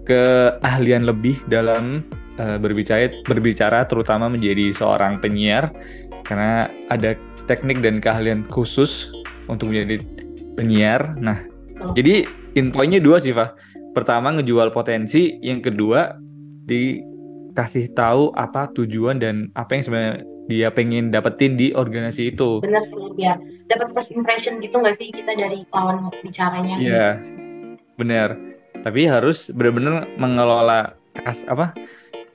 keahlian 0.08 1.04
lebih 1.04 1.38
dalam 1.52 2.02
uh, 2.40 2.56
berbicara 2.58 3.12
berbicara 3.28 3.84
terutama 3.86 4.32
menjadi 4.32 4.72
seorang 4.72 5.20
penyiar 5.20 5.70
karena 6.26 6.72
ada 6.88 7.20
teknik 7.48 7.80
dan 7.80 8.04
keahlian 8.04 8.44
khusus 8.48 9.12
untuk 9.48 9.72
menjadi 9.72 10.04
penyiar. 10.60 11.16
Nah, 11.18 11.40
oh. 11.80 11.96
jadi 11.96 12.28
infonya 12.60 13.00
dua 13.00 13.24
sih, 13.24 13.32
Pak. 13.32 13.56
Pertama 13.96 14.36
ngejual 14.36 14.70
potensi, 14.76 15.40
yang 15.42 15.64
kedua 15.64 16.14
dikasih 16.68 17.96
tahu 17.96 18.36
apa 18.36 18.70
tujuan 18.76 19.18
dan 19.18 19.50
apa 19.56 19.80
yang 19.80 19.84
sebenarnya 19.88 20.16
dia 20.48 20.72
pengen 20.72 21.12
dapetin 21.12 21.60
di 21.60 21.76
organisasi 21.76 22.34
itu. 22.36 22.64
Benar 22.64 22.84
sih, 22.84 23.04
biar 23.14 23.38
dapat 23.68 23.92
first 23.92 24.16
impression 24.16 24.64
gitu 24.64 24.80
nggak 24.80 24.96
sih 24.96 25.12
kita 25.12 25.36
dari 25.36 25.68
lawan 25.76 26.08
bicaranya? 26.24 26.76
Iya, 26.80 27.08
benar. 28.00 28.40
Tapi 28.82 29.06
harus 29.06 29.52
benar-benar 29.52 30.08
mengelola 30.16 30.96
kas 31.18 31.44
apa 31.50 31.74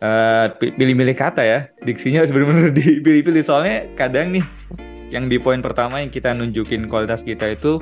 uh, 0.02 0.46
pilih-pilih 0.58 1.14
kata 1.14 1.42
ya 1.46 1.60
diksinya 1.86 2.26
harus 2.26 2.34
benar-benar 2.34 2.74
dipilih-pilih 2.78 3.42
soalnya 3.46 3.86
kadang 3.94 4.34
nih 4.34 4.44
yang 5.14 5.28
di 5.30 5.38
poin 5.38 5.60
pertama 5.60 6.00
yang 6.02 6.10
kita 6.10 6.34
nunjukin 6.34 6.88
kualitas 6.90 7.22
kita 7.22 7.52
itu 7.54 7.78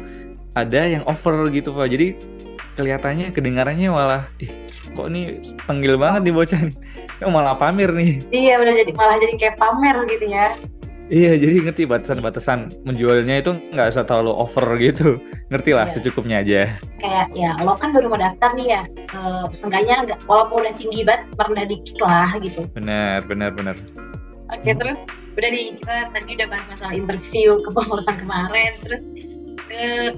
ada 0.52 0.82
yang 0.84 1.06
over 1.06 1.46
gitu 1.54 1.72
pak 1.72 1.88
jadi 1.88 2.18
kelihatannya 2.75 3.30
kedengarannya 3.30 3.88
malah 3.88 4.26
ih 4.42 4.50
kok 4.94 5.09
nih 5.11 5.40
tenggil 5.66 5.94
banget 5.97 6.20
nih 6.28 6.35
bocah 6.35 6.61
nih 6.66 6.76
malah 7.28 7.54
pamer 7.56 7.90
nih 7.92 8.23
iya 8.32 8.59
udah 8.59 8.75
jadi 8.75 8.92
malah 8.97 9.16
jadi 9.20 9.35
kayak 9.37 9.56
pamer 9.61 9.97
gitu 10.09 10.26
ya 10.28 10.47
Iya, 11.11 11.35
jadi 11.42 11.66
ngerti 11.66 11.90
batasan-batasan 11.90 12.87
menjualnya 12.87 13.42
itu 13.42 13.59
nggak 13.75 13.90
usah 13.90 14.06
terlalu 14.06 14.30
over 14.30 14.62
gitu. 14.78 15.18
Ngerti 15.50 15.75
lah, 15.75 15.90
iya. 15.90 15.94
secukupnya 15.99 16.37
aja. 16.38 16.70
Kayak 17.02 17.26
ya, 17.35 17.50
lo 17.66 17.75
kan 17.75 17.90
baru 17.90 18.14
mau 18.14 18.20
daftar 18.23 18.54
nih 18.54 18.78
ya. 18.78 18.82
Uh, 19.11 19.50
seenggaknya 19.50 20.06
nggak, 20.06 20.23
walaupun 20.30 20.62
udah 20.62 20.75
tinggi 20.78 21.02
banget, 21.02 21.26
pernah 21.35 21.66
dikit 21.66 21.99
lah 21.99 22.30
gitu. 22.38 22.62
Benar, 22.78 23.26
benar, 23.26 23.50
benar. 23.59 23.75
Oke, 24.54 24.70
terus 24.70 25.02
udah 25.35 25.50
di 25.50 25.75
kita 25.82 26.14
tadi 26.14 26.30
udah 26.38 26.47
bahas 26.47 26.66
masalah 26.70 26.94
interview 26.94 27.59
kepengurusan 27.66 28.16
kemarin. 28.23 28.70
Terus 28.78 29.02
uh, 29.66 30.11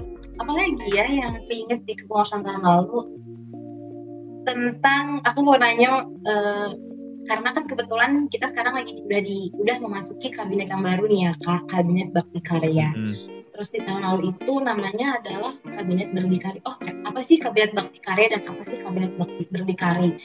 apa 0.45 0.51
lagi 0.53 0.87
ya 0.93 1.05
yang 1.09 1.41
keinget 1.49 1.81
di 1.89 1.93
kepengurusan 1.97 2.45
tahun 2.45 2.61
lalu 2.61 3.09
tentang 4.43 5.23
aku 5.23 5.39
mau 5.43 5.57
nanya 5.57 6.07
uh, 6.27 6.71
karena 7.23 7.49
kan 7.55 7.63
kebetulan 7.67 8.27
kita 8.27 8.51
sekarang 8.51 8.75
lagi 8.75 8.99
udah 8.99 9.21
di 9.23 9.47
udah 9.55 9.79
memasuki 9.79 10.31
kabinet 10.31 10.67
yang 10.67 10.83
baru 10.83 11.07
nih 11.07 11.31
ya 11.31 11.31
kabinet 11.71 12.11
bakti 12.11 12.39
karya. 12.43 12.91
Hmm. 12.91 13.15
terus 13.53 13.69
di 13.69 13.85
tahun 13.85 14.01
lalu 14.01 14.33
itu 14.33 14.53
namanya 14.65 15.21
adalah 15.21 15.53
kabinet 15.61 16.09
berdikari. 16.09 16.57
Oh 16.65 16.73
apa 17.05 17.21
sih 17.21 17.37
kabinet 17.37 17.77
bakti 17.77 18.01
karya 18.01 18.33
dan 18.33 18.41
apa 18.49 18.61
sih 18.65 18.81
kabinet 18.81 19.13
bakti 19.13 19.45
berdikari? 19.53 20.17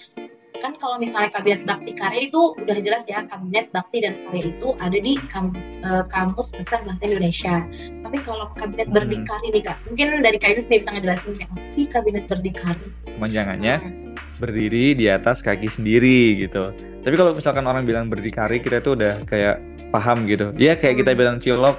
Kan 0.64 0.80
kalau 0.80 0.96
misalnya 0.96 1.28
kabinet 1.36 1.68
bakti 1.68 1.92
karya 1.92 2.32
itu 2.32 2.56
udah 2.56 2.80
jelas 2.80 3.04
ya 3.04 3.28
kabinet 3.28 3.68
bakti 3.68 4.00
dan 4.00 4.16
karya 4.26 4.48
itu 4.48 4.68
ada 4.80 4.96
di 4.96 5.20
kam, 5.28 5.52
uh, 5.84 6.08
kampus 6.08 6.56
besar 6.56 6.80
bahasa 6.88 7.04
Indonesia. 7.04 7.68
Tapi 8.00 8.16
kalau 8.24 8.48
kabinet 8.56 8.88
hmm. 8.88 8.96
berdikari 8.96 9.46
nih 9.52 9.62
kak 9.62 9.76
mungkin 9.84 10.24
dari 10.24 10.40
kak 10.40 10.56
Yunus 10.56 10.66
bisa 10.66 10.88
ngejelasin 10.88 11.36
kayak 11.36 11.52
apa 11.52 11.66
sih 11.68 11.84
kabinet 11.84 12.24
berdikari? 12.32 12.88
Kepanjangannya? 13.04 13.76
Hmm 13.76 14.07
berdiri 14.38 14.94
di 14.94 15.10
atas 15.10 15.42
kaki 15.42 15.68
sendiri 15.68 16.46
gitu. 16.46 16.70
Tapi 17.02 17.14
kalau 17.14 17.34
misalkan 17.34 17.66
orang 17.66 17.84
bilang 17.84 18.06
berdikari, 18.06 18.62
kita 18.62 18.78
tuh 18.80 18.94
udah 18.94 19.22
kayak 19.26 19.58
paham 19.90 20.24
gitu. 20.30 20.54
Ya 20.56 20.78
kayak 20.78 21.02
kita 21.04 21.12
hmm. 21.12 21.18
bilang 21.18 21.36
cilok, 21.42 21.76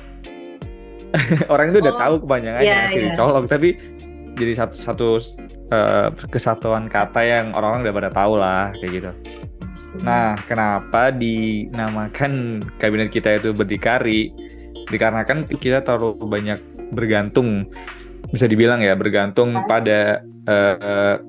orang 1.53 1.71
itu 1.73 1.79
udah 1.81 1.95
oh, 1.95 1.99
tahu 1.99 2.15
kepanjangannya 2.27 2.67
yeah, 2.67 2.91
yeah. 2.91 3.15
colok. 3.15 3.47
Tapi 3.47 3.79
jadi 4.37 4.53
satu 4.55 4.75
satu 4.75 5.09
uh, 5.73 6.09
kesatuan 6.29 6.87
kata 6.87 7.21
yang 7.23 7.45
orang-orang 7.55 7.89
udah 7.89 7.95
pada 7.95 8.09
tahu 8.13 8.33
lah 8.37 8.71
kayak 8.77 8.91
gitu. 9.01 9.11
Nah, 10.05 10.37
kenapa 10.45 11.09
dinamakan 11.09 12.61
kabinet 12.77 13.09
kita 13.09 13.41
itu 13.41 13.49
berdikari? 13.57 14.29
Dikarenakan 14.89 15.49
kita 15.49 15.81
terlalu 15.81 16.17
banyak 16.25 16.59
bergantung, 16.93 17.69
bisa 18.33 18.45
dibilang 18.49 18.81
ya 18.81 18.93
bergantung 18.97 19.53
pada 19.65 20.21
uh, 20.49 21.21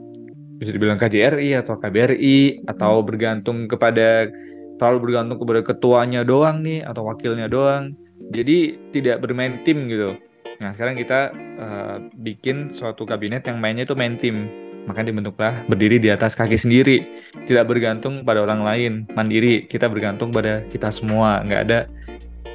bisa 0.61 0.77
dibilang 0.77 1.01
KJRI 1.01 1.57
atau 1.57 1.81
KBRI 1.81 2.69
atau 2.69 3.01
hmm. 3.01 3.07
bergantung 3.09 3.59
kepada 3.65 4.29
terlalu 4.77 4.99
bergantung 5.09 5.41
kepada 5.41 5.61
ketuanya 5.65 6.21
doang 6.21 6.61
nih 6.61 6.85
atau 6.85 7.09
wakilnya 7.09 7.49
doang. 7.49 7.97
Jadi 8.31 8.77
tidak 8.93 9.25
bermain 9.25 9.65
tim 9.65 9.89
gitu. 9.89 10.21
Nah 10.61 10.77
sekarang 10.77 11.01
kita 11.01 11.33
uh, 11.57 11.97
bikin 12.21 12.69
suatu 12.69 13.09
kabinet 13.09 13.49
yang 13.49 13.57
mainnya 13.57 13.89
itu 13.89 13.97
main 13.97 14.21
tim. 14.21 14.53
Makanya 14.85 15.13
dibentuklah 15.13 15.55
berdiri 15.69 16.01
di 16.01 16.09
atas 16.09 16.33
kaki 16.33 16.57
sendiri, 16.57 17.05
tidak 17.45 17.69
bergantung 17.69 18.25
pada 18.25 18.41
orang 18.41 18.65
lain, 18.65 18.93
mandiri. 19.13 19.69
Kita 19.69 19.89
bergantung 19.93 20.33
pada 20.33 20.65
kita 20.73 20.89
semua, 20.89 21.45
nggak 21.45 21.61
ada 21.69 21.79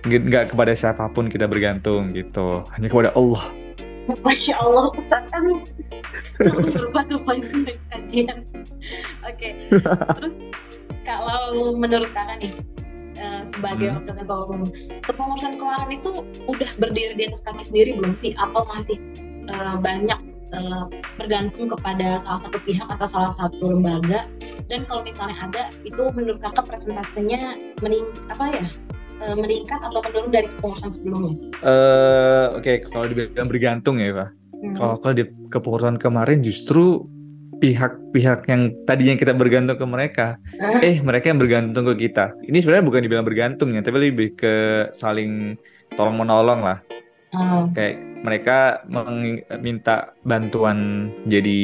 nggak 0.06 0.54
kepada 0.54 0.74
siapa 0.74 1.06
pun 1.14 1.30
kita 1.30 1.46
bergantung 1.46 2.10
gitu, 2.14 2.66
hanya 2.74 2.88
kepada 2.90 3.10
Allah. 3.14 3.46
Masya 4.06 4.54
Allah 4.62 4.94
Ustaz 4.94 5.26
kan 5.34 5.44
berubah 6.38 7.04
tuh 7.10 7.20
poin 7.26 7.42
kajian. 7.90 8.46
Oke. 9.26 9.58
Terus 10.22 10.46
kalau 11.06 11.74
menurut 11.74 12.10
kakak 12.14 12.42
nih 12.42 12.54
uh, 13.18 13.42
sebagai 13.50 13.90
hmm. 13.90 13.96
wakil 14.02 14.14
ketua 14.14 14.38
umum, 14.50 14.70
kepengurusan 15.06 15.54
keuangan 15.58 15.90
itu 15.90 16.12
udah 16.46 16.70
berdiri 16.78 17.14
di 17.18 17.24
atas 17.30 17.42
kaki 17.46 17.64
sendiri 17.66 17.98
belum 17.98 18.14
sih? 18.14 18.38
Atau 18.38 18.62
masih 18.70 18.98
uh, 19.50 19.78
banyak 19.82 20.20
uh, 20.54 20.86
bergantung 21.18 21.72
kepada 21.74 22.22
salah 22.22 22.42
satu 22.46 22.58
pihak 22.62 22.88
atau 22.90 23.08
salah 23.10 23.34
satu 23.34 23.74
lembaga? 23.74 24.30
Dan 24.70 24.86
kalau 24.90 25.06
misalnya 25.06 25.38
ada, 25.46 25.64
itu 25.86 26.10
menurut 26.14 26.42
kakak 26.42 26.66
presentasinya 26.70 27.58
mening 27.82 28.06
apa 28.30 28.46
ya? 28.54 28.66
Uh, 29.22 29.36
meningkat 29.36 29.80
atau 29.80 30.00
menurun 30.04 30.32
dari 30.32 30.48
kepengurusan 30.50 30.90
sebelumnya? 30.96 31.34
Uh, 31.62 32.60
Oke, 32.60 32.64
okay. 32.64 32.76
kalau 32.88 33.06
dibilang 33.08 33.50
bergantung 33.50 33.96
ya, 34.02 34.12
Pak. 34.12 34.30
Hmm. 34.32 34.76
Kalau 34.76 34.96
kalau 35.00 35.14
di 35.16 35.24
kepengurusan 35.52 35.98
kemarin 36.00 36.40
justru 36.42 37.06
pihak-pihak 37.56 38.46
yang 38.52 38.76
tadinya 38.84 39.16
kita 39.16 39.32
bergantung 39.32 39.80
ke 39.80 39.88
mereka, 39.88 40.28
eh 40.84 41.00
mereka 41.00 41.32
yang 41.32 41.40
bergantung 41.40 41.88
ke 41.94 42.08
kita. 42.08 42.36
Ini 42.44 42.60
sebenarnya 42.60 42.86
bukan 42.86 43.02
dibilang 43.02 43.26
bergantung 43.26 43.72
ya, 43.72 43.82
tapi 43.82 44.12
lebih 44.12 44.36
ke 44.36 44.54
saling 44.92 45.56
tolong 45.96 46.20
menolong 46.20 46.62
lah. 46.62 46.80
Uh. 47.32 47.68
Kayak 47.72 47.96
mereka 48.26 48.58
meminta 48.90 50.18
bantuan 50.26 51.10
jadi 51.30 51.62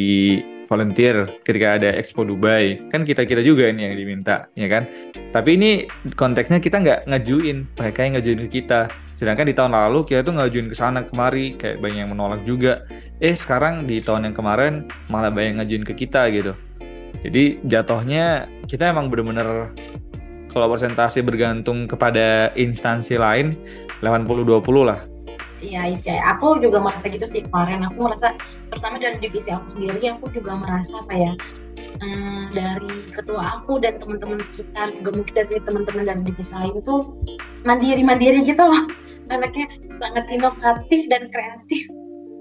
volunteer 0.72 1.28
ketika 1.44 1.76
ada 1.76 1.92
Expo 2.00 2.24
Dubai. 2.24 2.80
Kan 2.88 3.04
kita 3.04 3.28
kita 3.28 3.44
juga 3.44 3.68
ini 3.68 3.92
yang 3.92 4.00
diminta 4.00 4.48
ya 4.56 4.72
kan? 4.72 4.88
Tapi 5.36 5.60
ini 5.60 5.72
konteksnya 6.16 6.64
kita 6.64 6.80
nggak 6.80 7.12
ngajuin 7.12 7.68
mereka 7.76 8.00
yang 8.08 8.14
ngajuin 8.16 8.40
ke 8.48 8.64
kita. 8.64 8.88
Sedangkan 9.12 9.44
di 9.44 9.54
tahun 9.54 9.76
lalu 9.76 10.08
kita 10.08 10.24
tuh 10.24 10.40
ngajuin 10.40 10.72
ke 10.72 10.76
sana 10.80 11.04
kemari 11.04 11.60
kayak 11.60 11.84
banyak 11.84 12.08
yang 12.08 12.12
menolak 12.16 12.40
juga. 12.48 12.88
Eh 13.20 13.36
sekarang 13.36 13.84
di 13.84 14.00
tahun 14.00 14.32
yang 14.32 14.36
kemarin 14.40 14.88
malah 15.12 15.28
banyak 15.28 15.60
ngajuin 15.60 15.84
ke 15.84 15.94
kita 16.08 16.32
gitu. 16.32 16.56
Jadi 17.22 17.60
jatuhnya 17.68 18.48
kita 18.66 18.96
emang 18.96 19.12
bener-bener 19.12 19.76
kalau 20.50 20.68
persentase 20.72 21.20
bergantung 21.22 21.86
kepada 21.86 22.50
instansi 22.56 23.20
lain 23.20 23.54
80-20 24.00 24.88
lah. 24.88 25.11
Iya, 25.62 25.94
iya. 25.94 26.16
Aku 26.36 26.58
juga 26.58 26.82
merasa 26.82 27.06
gitu 27.06 27.26
sih 27.30 27.46
kemarin. 27.46 27.86
Aku 27.86 28.10
merasa 28.10 28.34
pertama 28.74 28.98
dari 28.98 29.18
divisi 29.22 29.54
aku 29.54 29.70
sendiri, 29.70 30.02
aku 30.10 30.34
juga 30.34 30.58
merasa 30.58 30.98
apa 30.98 31.14
ya, 31.14 31.32
um, 32.02 32.50
dari 32.50 33.06
ketua 33.14 33.62
aku 33.62 33.78
dan 33.78 34.02
teman-teman 34.02 34.42
sekitar, 34.42 34.90
juga 34.98 35.22
mungkin 35.22 35.34
dari 35.38 35.62
teman-teman 35.62 36.04
dari 36.10 36.22
divisi 36.26 36.52
lain 36.58 36.82
tuh 36.82 37.14
mandiri-mandiri 37.62 38.42
gitu 38.42 38.62
loh. 38.66 38.90
Anaknya 39.30 39.70
sangat 40.02 40.26
inovatif 40.34 41.06
dan 41.08 41.30
kreatif. 41.30 41.86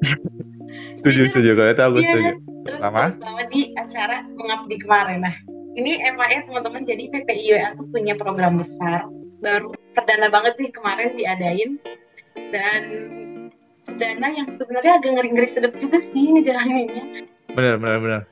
setuju, 0.98 1.28
Iya. 1.28 1.30
setuju. 1.30 1.50
Kalau 1.54 1.70
itu 1.70 1.82
aku 1.84 1.98
Iya, 2.00 2.08
setuju. 2.08 2.32
Terus 2.60 2.80
Sama? 2.80 3.04
di 3.52 3.60
acara 3.76 4.16
mengabdi 4.36 4.76
kemarin. 4.80 5.20
Nah, 5.24 5.36
ini 5.76 6.00
FAE 6.02 6.44
teman-teman 6.48 6.82
jadi 6.88 7.04
PPIWA 7.12 7.78
tuh 7.78 7.86
punya 7.92 8.16
program 8.18 8.58
besar 8.58 9.06
baru 9.40 9.72
perdana 9.96 10.28
banget 10.28 10.54
nih 10.60 10.70
kemarin 10.70 11.16
diadain 11.16 11.70
dan 12.48 12.82
dana 14.00 14.28
yang 14.32 14.48
sebenarnya 14.56 14.96
agak 14.96 15.10
ngeri-ngeri 15.20 15.48
sedap 15.48 15.76
juga 15.76 16.00
sih 16.00 16.32
ngejalaninnya. 16.32 17.28
Bener, 17.52 17.76
bener, 17.76 17.98
bener. 18.00 18.22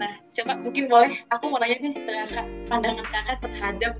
Nah, 0.00 0.12
coba 0.32 0.52
mungkin 0.64 0.84
boleh 0.88 1.12
aku 1.28 1.44
mau 1.52 1.60
nanya 1.60 1.76
nih 1.84 1.92
kakak, 1.92 2.46
pandangan 2.72 3.06
kakak 3.12 3.36
terhadap 3.44 3.92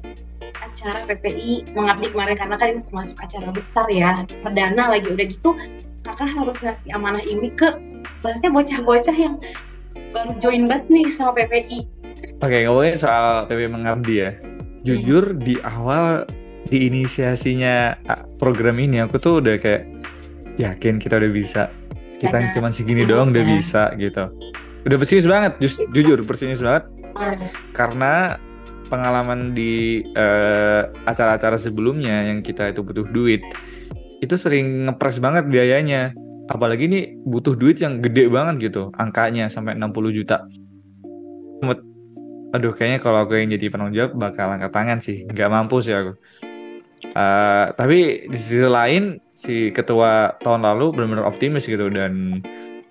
acara 0.57 0.99
PPI 1.09 1.73
mengabdi 1.73 2.12
kemarin 2.12 2.37
karena 2.37 2.57
kan 2.57 2.69
ini 2.76 2.83
termasuk 2.85 3.17
acara 3.21 3.49
besar 3.53 3.87
ya 3.93 4.25
perdana 4.45 4.93
lagi 4.93 5.09
udah 5.09 5.26
gitu 5.29 5.50
kakak 6.05 6.29
harus 6.33 6.59
ngasih 6.61 6.93
amanah 6.93 7.25
ini 7.25 7.49
ke 7.53 7.76
bahasnya 8.21 8.53
bocah-bocah 8.53 9.17
yang 9.17 9.41
baru 10.12 10.33
join 10.41 10.65
banget 10.69 10.87
nih 10.93 11.07
sama 11.12 11.37
PPI 11.37 11.88
Oke, 12.45 12.69
ngomongin 12.69 12.97
soal 13.00 13.49
PP 13.49 13.73
Mengabdi 13.73 14.15
ya. 14.21 14.31
Jujur 14.85 15.37
di 15.41 15.57
awal 15.65 16.29
di 16.66 16.90
inisiasinya 16.90 17.99
program 18.37 18.76
ini 18.82 19.02
aku 19.02 19.16
tuh 19.23 19.38
udah 19.42 19.56
kayak 19.58 19.87
yakin 20.58 20.99
kita 20.99 21.18
udah 21.18 21.32
bisa. 21.32 21.62
Kita 22.16 22.32
Karena 22.32 22.52
cuma 22.56 22.68
segini 22.73 23.04
doang 23.04 23.30
udah 23.30 23.44
ya. 23.44 23.49
bisa 23.49 23.82
gitu. 24.00 24.25
Udah 24.87 24.96
pesimis 25.02 25.26
banget, 25.26 25.52
jus- 25.61 25.82
jujur 25.92 26.18
pesimis 26.25 26.62
banget 26.62 26.87
karena 27.73 28.37
pengalaman 28.87 29.56
di 29.56 30.04
eh, 30.14 30.82
acara-acara 31.08 31.58
sebelumnya 31.58 32.23
yang 32.23 32.38
kita 32.44 32.70
itu 32.70 32.87
butuh 32.87 33.08
duit 33.11 33.42
itu 34.23 34.35
sering 34.38 34.88
ngepres 34.88 35.18
banget 35.18 35.44
biayanya 35.50 36.14
apalagi 36.46 36.87
ini 36.87 37.18
butuh 37.26 37.58
duit 37.58 37.82
yang 37.82 37.99
gede 37.99 38.30
banget 38.30 38.70
gitu 38.70 38.94
angkanya 38.94 39.50
sampai 39.50 39.75
60 39.75 40.14
juta 40.14 40.46
aduh 42.54 42.73
kayaknya 42.73 43.02
kalau 43.02 43.26
aku 43.26 43.37
yang 43.37 43.52
jadi 43.52 43.68
penanggung 43.68 43.96
jawab 43.96 44.12
bakal 44.16 44.49
angkat 44.49 44.73
tangan 44.73 44.99
sih 45.02 45.26
nggak 45.28 45.50
mampu 45.50 45.82
sih 45.85 45.92
aku 45.92 46.16
Eh, 46.97 47.65
tapi 47.76 48.25
di 48.29 48.38
sisi 48.41 48.65
lain 48.65 49.21
si 49.33 49.69
ketua 49.71 50.37
tahun 50.41 50.65
lalu 50.65 50.97
benar-benar 50.97 51.29
optimis 51.29 51.65
gitu 51.65 51.88
dan 51.88 52.41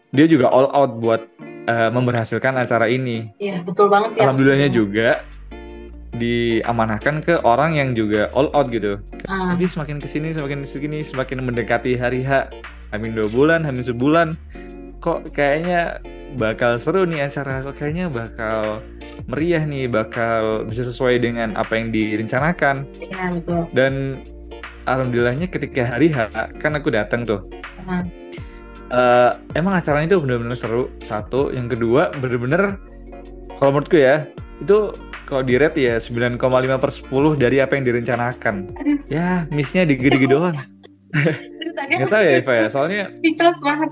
dia 0.10 0.26
juga 0.26 0.50
all 0.50 0.70
out 0.72 0.98
buat 0.98 1.26
eh, 1.66 1.90
memberhasilkan 1.90 2.54
acara 2.56 2.86
ini 2.86 3.34
Iya 3.38 3.66
betul 3.66 3.90
banget 3.90 4.18
sih. 4.18 4.22
alhamdulillahnya 4.22 4.70
juga 4.70 5.26
diamanahkan 6.16 7.20
ke 7.20 7.34
orang 7.44 7.76
yang 7.76 7.92
juga 7.92 8.32
all 8.32 8.48
out 8.56 8.72
gitu. 8.72 8.98
Ah, 9.28 9.52
Tapi 9.52 9.68
semakin 9.68 10.00
ke 10.00 10.08
sini, 10.08 10.32
semakin 10.32 10.64
ke 10.64 10.68
sini, 10.70 11.04
semakin 11.04 11.44
mendekati 11.44 12.00
hari 12.00 12.24
H, 12.24 12.48
hamin 12.96 13.20
dua 13.20 13.28
bulan, 13.28 13.68
hamin 13.68 13.84
sebulan, 13.84 14.32
kok 15.06 15.30
kayaknya 15.38 16.02
bakal 16.34 16.82
seru 16.82 17.06
nih 17.06 17.30
acara, 17.30 17.62
kok 17.62 17.78
kayaknya 17.78 18.10
bakal 18.10 18.82
meriah 19.30 19.62
nih, 19.62 19.86
bakal 19.86 20.66
bisa 20.66 20.82
sesuai 20.82 21.22
dengan 21.22 21.54
apa 21.54 21.78
yang 21.78 21.94
direncanakan. 21.94 22.90
iya 22.98 23.30
betul. 23.30 23.70
Dan 23.78 24.26
alhamdulillahnya 24.90 25.46
ketika 25.46 25.86
hari 25.86 26.10
H, 26.10 26.34
kan 26.58 26.74
aku 26.74 26.90
datang 26.90 27.22
tuh. 27.22 27.46
Eh, 28.86 29.32
emang 29.58 29.74
acaranya 29.74 30.14
itu 30.14 30.22
bener-bener 30.22 30.54
seru 30.54 30.94
satu 31.02 31.50
yang 31.50 31.66
kedua 31.66 32.14
bener-bener 32.22 32.78
kalau 33.58 33.74
menurutku 33.74 33.98
ya 33.98 34.30
itu 34.62 34.94
kalau 35.26 35.42
di 35.42 35.58
rate 35.58 35.82
ya 35.82 35.98
9,5 35.98 36.38
per 36.78 36.92
10 36.94 37.34
dari 37.34 37.58
apa 37.66 37.74
yang 37.74 37.86
direncanakan 37.90 38.78
Aduh. 38.78 38.98
ya 39.10 39.50
missnya 39.50 39.90
digede-gede 39.90 40.30
doang 40.30 40.54
aku 41.98 42.08
tahu 42.14 42.24
ya 42.24 42.32
Eva 42.40 42.54
ya 42.54 42.68
soalnya 42.70 43.10
speechless 43.18 43.58
banget. 43.66 43.90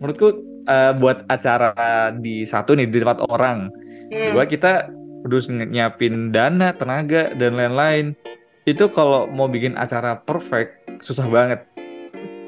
Menurutku 0.00 0.40
eh, 0.64 0.92
buat 0.96 1.28
acara 1.28 1.72
di 2.16 2.48
satu 2.48 2.72
nih 2.74 2.88
di 2.88 2.98
tempat 2.98 3.20
orang. 3.28 3.68
Hmm, 4.10 4.34
dua 4.34 4.48
kita 4.48 4.88
harus 5.22 5.46
nyi- 5.52 5.68
nyiapin 5.68 6.32
dana 6.32 6.72
tenaga 6.72 7.36
dan 7.36 7.54
lain-lain. 7.54 8.16
Itu 8.64 8.88
kalau 8.90 9.28
mau 9.28 9.46
bikin 9.46 9.76
acara 9.76 10.16
perfect 10.20 10.80
susah 11.04 11.28
banget. 11.28 11.64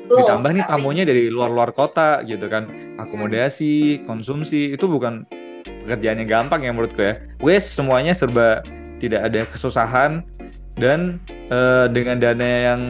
Betul. 0.08 0.24
Ditambah 0.24 0.50
nih 0.52 0.64
tamunya 0.68 1.04
dari 1.04 1.28
luar-luar 1.28 1.72
kota 1.72 2.20
gitu 2.24 2.48
kan. 2.48 2.68
Akomodasi 3.00 4.04
konsumsi 4.04 4.72
itu 4.76 4.84
bukan 4.88 5.24
pekerjaannya 5.84 6.26
gampang 6.28 6.64
ya 6.64 6.72
menurutku 6.72 7.00
ya. 7.00 7.20
Wes 7.40 7.64
semuanya 7.64 8.12
serba 8.12 8.60
tidak 9.00 9.28
ada 9.28 9.44
kesusahan. 9.48 10.24
Dan 10.72 11.20
eh, 11.52 11.86
dengan 11.92 12.16
dana 12.16 12.48
yang 12.48 12.80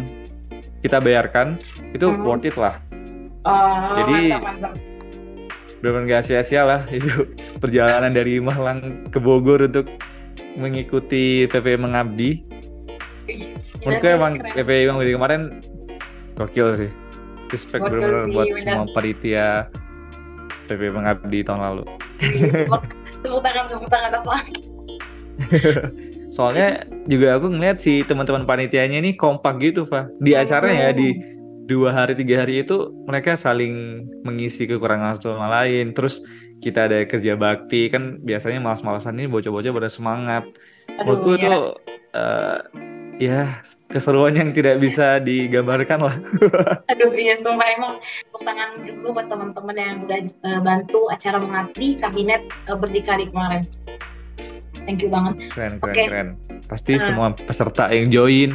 kita 0.82 0.98
bayarkan 0.98 1.58
itu 1.94 2.10
Hmm. 2.10 2.22
worth 2.26 2.46
it 2.46 2.54
lah 2.58 2.78
Oh, 3.42 3.98
Jadi- 3.98 4.30
mantap, 4.30 4.42
mantap. 4.44 4.72
benar 5.82 6.02
gak 6.06 6.22
sia-sia 6.22 6.62
lah 6.62 6.86
itu 6.94 7.26
perjalanan 7.58 8.10
dari 8.10 8.38
Malang 8.38 9.10
ke 9.10 9.18
Bogor 9.18 9.58
untuk 9.62 9.90
mengikuti 10.54 11.44
PP 11.44 11.74
Mengabdi 11.76 12.46
menurutku 13.80 14.06
emang 14.06 14.32
keren. 14.36 14.54
PP 14.54 14.70
Mengabdi 14.86 15.12
kemarin 15.12 15.40
gokil 16.34 16.68
sih 16.76 16.90
respect 17.48 17.82
benar-benar 17.82 18.30
buat 18.30 18.46
benar. 18.46 18.62
semua 18.62 18.86
panitia 18.94 19.46
PP 20.68 20.82
Mengabdi 20.88 21.38
tahun 21.42 21.60
lalu 21.60 21.84
Tepuk- 22.22 23.42
tangan, 23.42 23.64
tepuk 23.66 23.88
tangan 23.88 24.12
apa? 24.14 24.34
soalnya 26.28 26.68
juga 27.04 27.36
aku 27.36 27.50
ngeliat 27.50 27.76
si 27.76 28.00
teman-teman 28.02 28.44
panitianya 28.44 28.98
ini 28.98 29.12
kompak 29.12 29.58
gitu 29.60 29.82
Fa 29.82 30.06
di 30.16 30.32
acaranya 30.32 30.88
ya 30.88 30.92
di 30.92 31.08
dua 31.72 31.96
hari 31.96 32.12
tiga 32.12 32.44
hari 32.44 32.60
itu 32.60 32.92
mereka 33.08 33.40
saling 33.40 34.04
mengisi 34.20 34.68
kekurangan 34.68 35.16
satu 35.16 35.32
sama 35.32 35.48
lain 35.48 35.96
terus 35.96 36.20
kita 36.60 36.86
ada 36.86 37.02
kerja 37.08 37.32
bakti 37.34 37.88
kan 37.88 38.20
biasanya 38.20 38.60
malas-malasan 38.60 39.16
ini 39.16 39.26
bocah-bocah 39.32 39.72
pada 39.72 39.90
semangat 39.90 40.44
Aduh, 41.00 41.16
menurutku 41.16 41.30
ya. 41.32 41.38
itu 41.40 41.54
eh, 42.12 42.58
ya 43.22 43.40
keseruan 43.90 44.34
yang 44.34 44.50
tidak 44.50 44.78
bisa 44.82 45.18
digambarkan 45.22 46.00
lah 46.06 46.16
Aduh 46.92 47.10
iya 47.16 47.38
sumpah 47.40 47.68
emang 47.78 47.98
tepuk 48.28 48.42
tangan 48.42 48.82
dulu 48.82 49.16
buat 49.16 49.26
teman-teman 49.32 49.76
yang 49.78 49.96
udah 50.06 50.18
eh, 50.28 50.60
bantu 50.60 51.00
acara 51.08 51.38
mengabdi 51.40 51.98
kabinet 51.98 52.42
eh, 52.68 52.76
berdikari 52.76 53.30
kemarin. 53.30 53.62
Thank 54.82 55.00
you 55.00 55.08
banget. 55.08 55.46
keren 55.48 55.72
keren 55.78 55.92
Oke. 55.92 56.02
keren 56.04 56.28
pasti 56.64 56.92
Nah. 56.94 57.04
semua 57.04 57.26
peserta 57.32 57.86
yang 57.88 58.08
join 58.08 58.50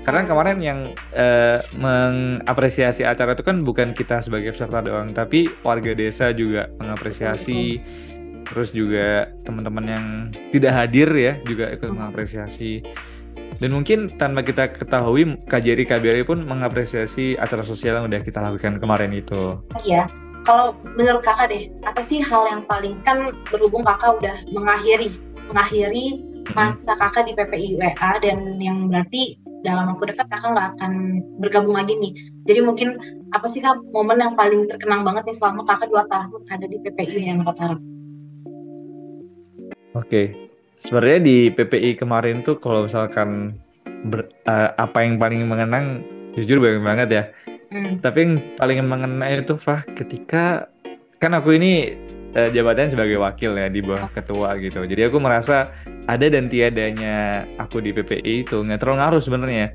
karena 0.00 0.24
kemarin 0.24 0.58
yang 0.58 0.78
eh, 1.12 1.60
mengapresiasi 1.76 3.02
acara 3.02 3.32
itu 3.32 3.42
kan 3.42 3.60
bukan 3.60 3.92
kita 3.92 4.18
sebagai 4.18 4.50
peserta 4.50 4.80
doang 4.80 5.10
tapi 5.10 5.50
warga 5.60 5.92
desa 5.92 6.30
juga 6.30 6.68
mengapresiasi 6.76 7.80
terus 8.44 8.72
juga 8.72 9.28
teman-teman 9.42 9.84
yang 9.84 10.04
tidak 10.48 10.72
hadir 10.74 11.08
ya 11.10 11.36
juga 11.42 11.68
ikut 11.68 11.84
Hmm. 11.84 12.00
mengapresiasi 12.00 12.80
dan 13.58 13.70
mungkin 13.70 14.08
tanpa 14.10 14.40
kita 14.40 14.70
ketahui 14.70 15.36
KJRI 15.44 15.84
KBRI 15.84 16.22
pun 16.22 16.40
mengapresiasi 16.42 17.36
acara 17.36 17.60
sosial 17.60 17.96
yang 17.96 18.06
udah 18.06 18.20
kita 18.20 18.40
lakukan 18.40 18.78
kemarin 18.78 19.12
itu 19.12 19.60
Iya. 19.82 20.08
Kalau 20.40 20.72
menurut 20.96 21.20
kakak 21.20 21.52
deh, 21.52 21.68
apa 21.82 22.00
sih 22.00 22.24
hal 22.24 22.48
yang 22.48 22.64
paling 22.64 22.96
kan 23.02 23.20
berhubung 23.46 23.84
kakak 23.84 24.16
udah 24.16 24.36
mengakhiri 24.48 25.12
mengakhiri 25.50 26.20
masa 26.56 26.96
kakak 26.96 27.28
di 27.28 27.32
PPI 27.36 27.76
WA 27.76 28.10
dan 28.24 28.56
yang 28.56 28.88
berarti 28.88 29.36
dalam 29.66 29.90
waktu 29.90 30.14
dekat 30.14 30.26
kakak 30.30 30.50
nggak 30.54 30.68
akan 30.78 30.92
bergabung 31.42 31.76
lagi 31.76 31.98
nih. 31.98 32.12
Jadi 32.46 32.60
mungkin 32.62 32.88
apa 33.34 33.46
sih 33.50 33.60
kak 33.60 33.82
momen 33.90 34.22
yang 34.22 34.38
paling 34.38 34.70
terkenang 34.70 35.02
banget 35.02 35.28
nih 35.28 35.36
selama 35.36 35.66
kakak 35.66 35.90
dua 35.90 36.04
tahun 36.06 36.40
ada 36.48 36.66
di 36.66 36.76
PPI 36.80 37.16
yang 37.26 37.42
Kota 37.42 37.76
Oke, 39.96 40.52
sebenarnya 40.78 41.20
di 41.20 41.36
PPI 41.50 41.98
kemarin 41.98 42.46
tuh 42.46 42.60
kalau 42.62 42.86
misalkan 42.86 43.58
ber- 44.06 44.30
eh, 44.46 44.70
apa 44.78 45.02
yang 45.02 45.18
paling 45.18 45.42
mengenang, 45.48 46.06
jujur 46.38 46.62
banyak 46.62 46.84
banget 46.84 47.08
ya. 47.10 47.24
Hmm. 47.68 47.98
Tapi 47.98 48.18
yang 48.22 48.32
paling 48.56 48.78
mengenang 48.86 49.42
itu 49.42 49.58
Fah 49.58 49.82
ketika 49.84 50.70
kan 51.18 51.34
aku 51.34 51.58
ini 51.58 51.98
eh, 52.34 52.48
jabatannya 52.52 52.92
sebagai 52.92 53.16
wakil 53.20 53.56
ya 53.56 53.68
di 53.70 53.80
bawah 53.80 54.08
ketua 54.12 54.58
gitu. 54.60 54.84
Jadi 54.84 55.08
aku 55.08 55.18
merasa 55.22 55.72
ada 56.08 56.26
dan 56.28 56.50
tiadanya 56.50 57.46
aku 57.56 57.80
di 57.80 57.94
PPI 57.94 58.48
itu 58.48 58.60
nggak 58.64 58.80
terlalu 58.80 58.96
ngaruh 59.00 59.22
sebenarnya. 59.22 59.66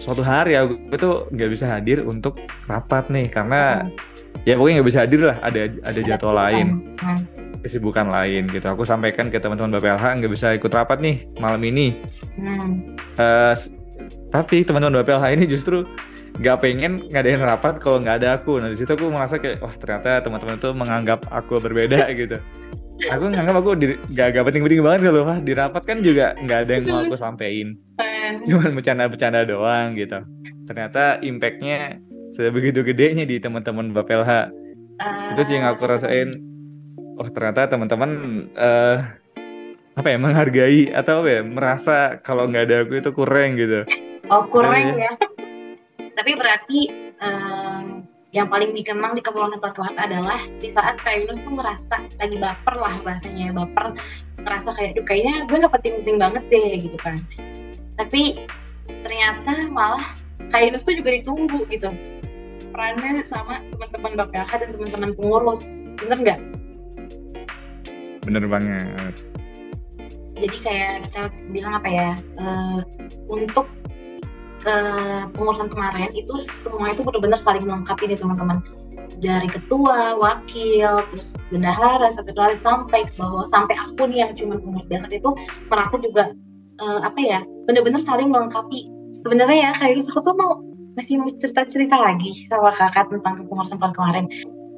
Suatu 0.00 0.24
hari 0.24 0.56
aku 0.56 0.80
itu 0.90 1.10
nggak 1.32 1.50
bisa 1.52 1.64
hadir 1.68 2.04
untuk 2.04 2.40
rapat 2.68 3.08
nih 3.12 3.28
karena 3.28 3.84
ya 4.48 4.56
pokoknya 4.56 4.80
nggak 4.80 4.88
bisa 4.88 5.00
hadir 5.04 5.20
lah 5.24 5.36
ada 5.44 5.60
ada 5.84 6.00
jadwal 6.00 6.36
lain. 6.36 6.68
Hmm. 7.00 7.22
kesibukan 7.60 8.08
lain 8.08 8.48
gitu. 8.48 8.72
Aku 8.72 8.88
sampaikan 8.88 9.28
ke 9.28 9.36
teman-teman 9.36 9.76
BPLH 9.76 10.16
nggak 10.24 10.32
bisa 10.32 10.56
ikut 10.56 10.72
rapat 10.72 10.96
nih 11.04 11.28
malam 11.36 11.60
ini. 11.60 11.92
Hmm. 12.40 12.96
Uh, 13.20 13.52
tapi 14.32 14.64
teman-teman 14.64 15.04
BPLH 15.04 15.36
ini 15.36 15.44
justru 15.44 15.84
nggak 16.40 16.56
pengen 16.64 17.04
ngadain 17.12 17.44
rapat 17.44 17.76
kalau 17.76 18.00
nggak 18.00 18.24
ada 18.24 18.40
aku. 18.40 18.56
Nah 18.56 18.72
di 18.72 18.76
situ 18.80 18.88
aku 18.96 19.12
merasa 19.12 19.36
kayak 19.36 19.60
wah 19.60 19.76
ternyata 19.76 20.24
teman-teman 20.24 20.56
itu 20.56 20.70
menganggap 20.72 21.20
aku 21.28 21.60
berbeda 21.60 22.08
gitu. 22.20 22.40
Aku 23.08 23.32
nganggap 23.32 23.56
aku 23.64 23.80
di, 23.80 23.96
gak, 24.12 24.36
gak 24.36 24.44
penting-penting 24.44 24.84
banget 24.84 25.00
kalau 25.08 25.24
wah 25.24 25.40
di 25.40 25.52
rapat 25.56 25.82
kan 25.88 26.04
juga 26.04 26.36
nggak 26.36 26.58
ada 26.68 26.72
yang 26.76 26.84
mau 26.88 27.00
aku 27.04 27.16
sampein. 27.16 27.76
Cuman 28.48 28.72
bercanda-bercanda 28.76 29.44
doang 29.44 29.96
gitu. 29.96 30.20
Ternyata 30.68 31.20
impactnya 31.20 32.00
sebegitu 32.32 32.84
gedenya 32.84 33.24
di 33.28 33.36
teman-teman 33.40 33.92
BPLH. 33.92 34.32
Uh, 35.00 35.32
itu 35.32 35.40
sih 35.48 35.54
yang 35.60 35.68
aku 35.72 35.88
rasain. 35.88 36.40
Oh 37.20 37.28
ternyata 37.28 37.68
teman-teman 37.68 38.10
uh, 38.56 38.96
apa 39.96 40.08
ya 40.08 40.16
menghargai 40.16 40.88
atau 40.92 41.24
apa 41.24 41.28
ya 41.28 41.40
merasa 41.44 42.16
kalau 42.24 42.48
nggak 42.48 42.64
ada 42.64 42.76
aku 42.84 43.00
itu 43.00 43.10
kurang 43.12 43.60
gitu. 43.60 43.84
Oh 44.28 44.44
kurang 44.46 44.96
ya. 44.96 45.12
Tapi 46.20 46.36
berarti 46.36 46.80
um, 47.24 48.04
yang 48.36 48.52
paling 48.52 48.76
dikenang 48.76 49.16
di 49.16 49.24
Kepulauan 49.24 49.56
Tortuan 49.56 49.96
adalah 49.96 50.36
di 50.60 50.68
saat 50.68 51.00
Yunus 51.00 51.40
tuh 51.40 51.56
merasa 51.56 51.96
lagi 52.20 52.36
baper 52.36 52.76
lah 52.76 52.94
bahasanya 53.00 53.56
baper 53.56 53.96
merasa 54.44 54.76
kayak 54.76 55.00
duh 55.00 55.04
kayaknya 55.08 55.48
gue 55.48 55.64
gak 55.64 55.72
penting-penting 55.80 56.16
banget 56.20 56.44
deh 56.52 56.78
gitu 56.78 56.98
kan 57.00 57.16
tapi 57.98 58.44
ternyata 59.02 59.66
malah 59.72 60.14
Kak 60.52 60.60
Yunus 60.62 60.86
tuh 60.86 60.94
juga 60.94 61.10
ditunggu 61.16 61.66
gitu 61.72 61.90
perannya 62.70 63.24
sama 63.26 63.64
teman-teman 63.74 64.12
BPLH 64.14 64.52
dan 64.60 64.68
teman-teman 64.76 65.10
pengurus 65.18 65.62
bener 65.98 66.18
nggak? 66.22 66.40
Bener 68.24 68.44
banget. 68.46 69.14
Jadi 70.40 70.56
kayak 70.64 71.10
kita 71.10 71.22
bilang 71.52 71.74
apa 71.76 71.88
ya 71.90 72.10
uh, 72.40 72.80
untuk 73.28 73.68
ke 74.60 74.76
pengurusan 75.34 75.72
kemarin 75.72 76.12
itu 76.12 76.36
semua 76.36 76.92
itu 76.92 77.00
benar-benar 77.00 77.40
saling 77.40 77.64
melengkapi 77.64 78.12
nih 78.12 78.18
teman-teman 78.20 78.60
dari 79.20 79.48
ketua, 79.50 80.16
wakil, 80.16 81.04
terus 81.12 81.36
bendahara, 81.52 82.08
sekretaris 82.14 82.62
sampai 82.64 83.04
ke 83.04 83.12
bawah 83.20 83.44
sampai 83.48 83.76
aku 83.76 84.08
nih 84.08 84.24
yang 84.24 84.32
cuma 84.38 84.56
pengurus 84.56 84.86
biasa 84.88 85.12
itu 85.12 85.30
merasa 85.68 85.96
juga 86.00 86.24
uh, 86.80 87.00
apa 87.04 87.20
ya 87.20 87.40
benar-benar 87.68 88.00
saling 88.00 88.32
melengkapi. 88.32 88.88
Sebenarnya 89.20 89.68
ya 89.68 89.72
kayak 89.76 90.06
aku 90.08 90.20
tuh 90.24 90.34
mau 90.38 90.64
masih 90.96 91.20
mau 91.20 91.30
cerita-cerita 91.36 91.96
lagi 91.96 92.48
sama 92.48 92.72
kakak 92.74 93.12
tentang 93.12 93.44
kepengurusan 93.44 93.78
tahun 93.78 93.94
kemarin. 93.94 94.24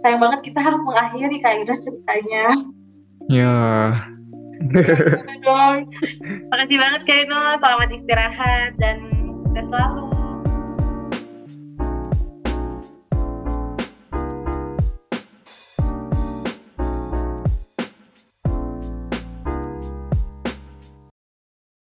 Sayang 0.02 0.18
banget 0.18 0.40
kita 0.50 0.58
harus 0.58 0.82
mengakhiri 0.82 1.38
kayak 1.38 1.62
gitu 1.66 1.90
ceritanya. 1.90 2.46
Ya. 3.30 3.94
dong. 5.42 5.90
Makasih 6.50 6.78
banget 6.78 7.00
Kak 7.06 7.18
Ino, 7.26 7.42
selamat 7.58 7.88
istirahat 7.94 8.70
dan 8.78 9.21
sukses 9.42 9.66
selalu. 9.66 10.11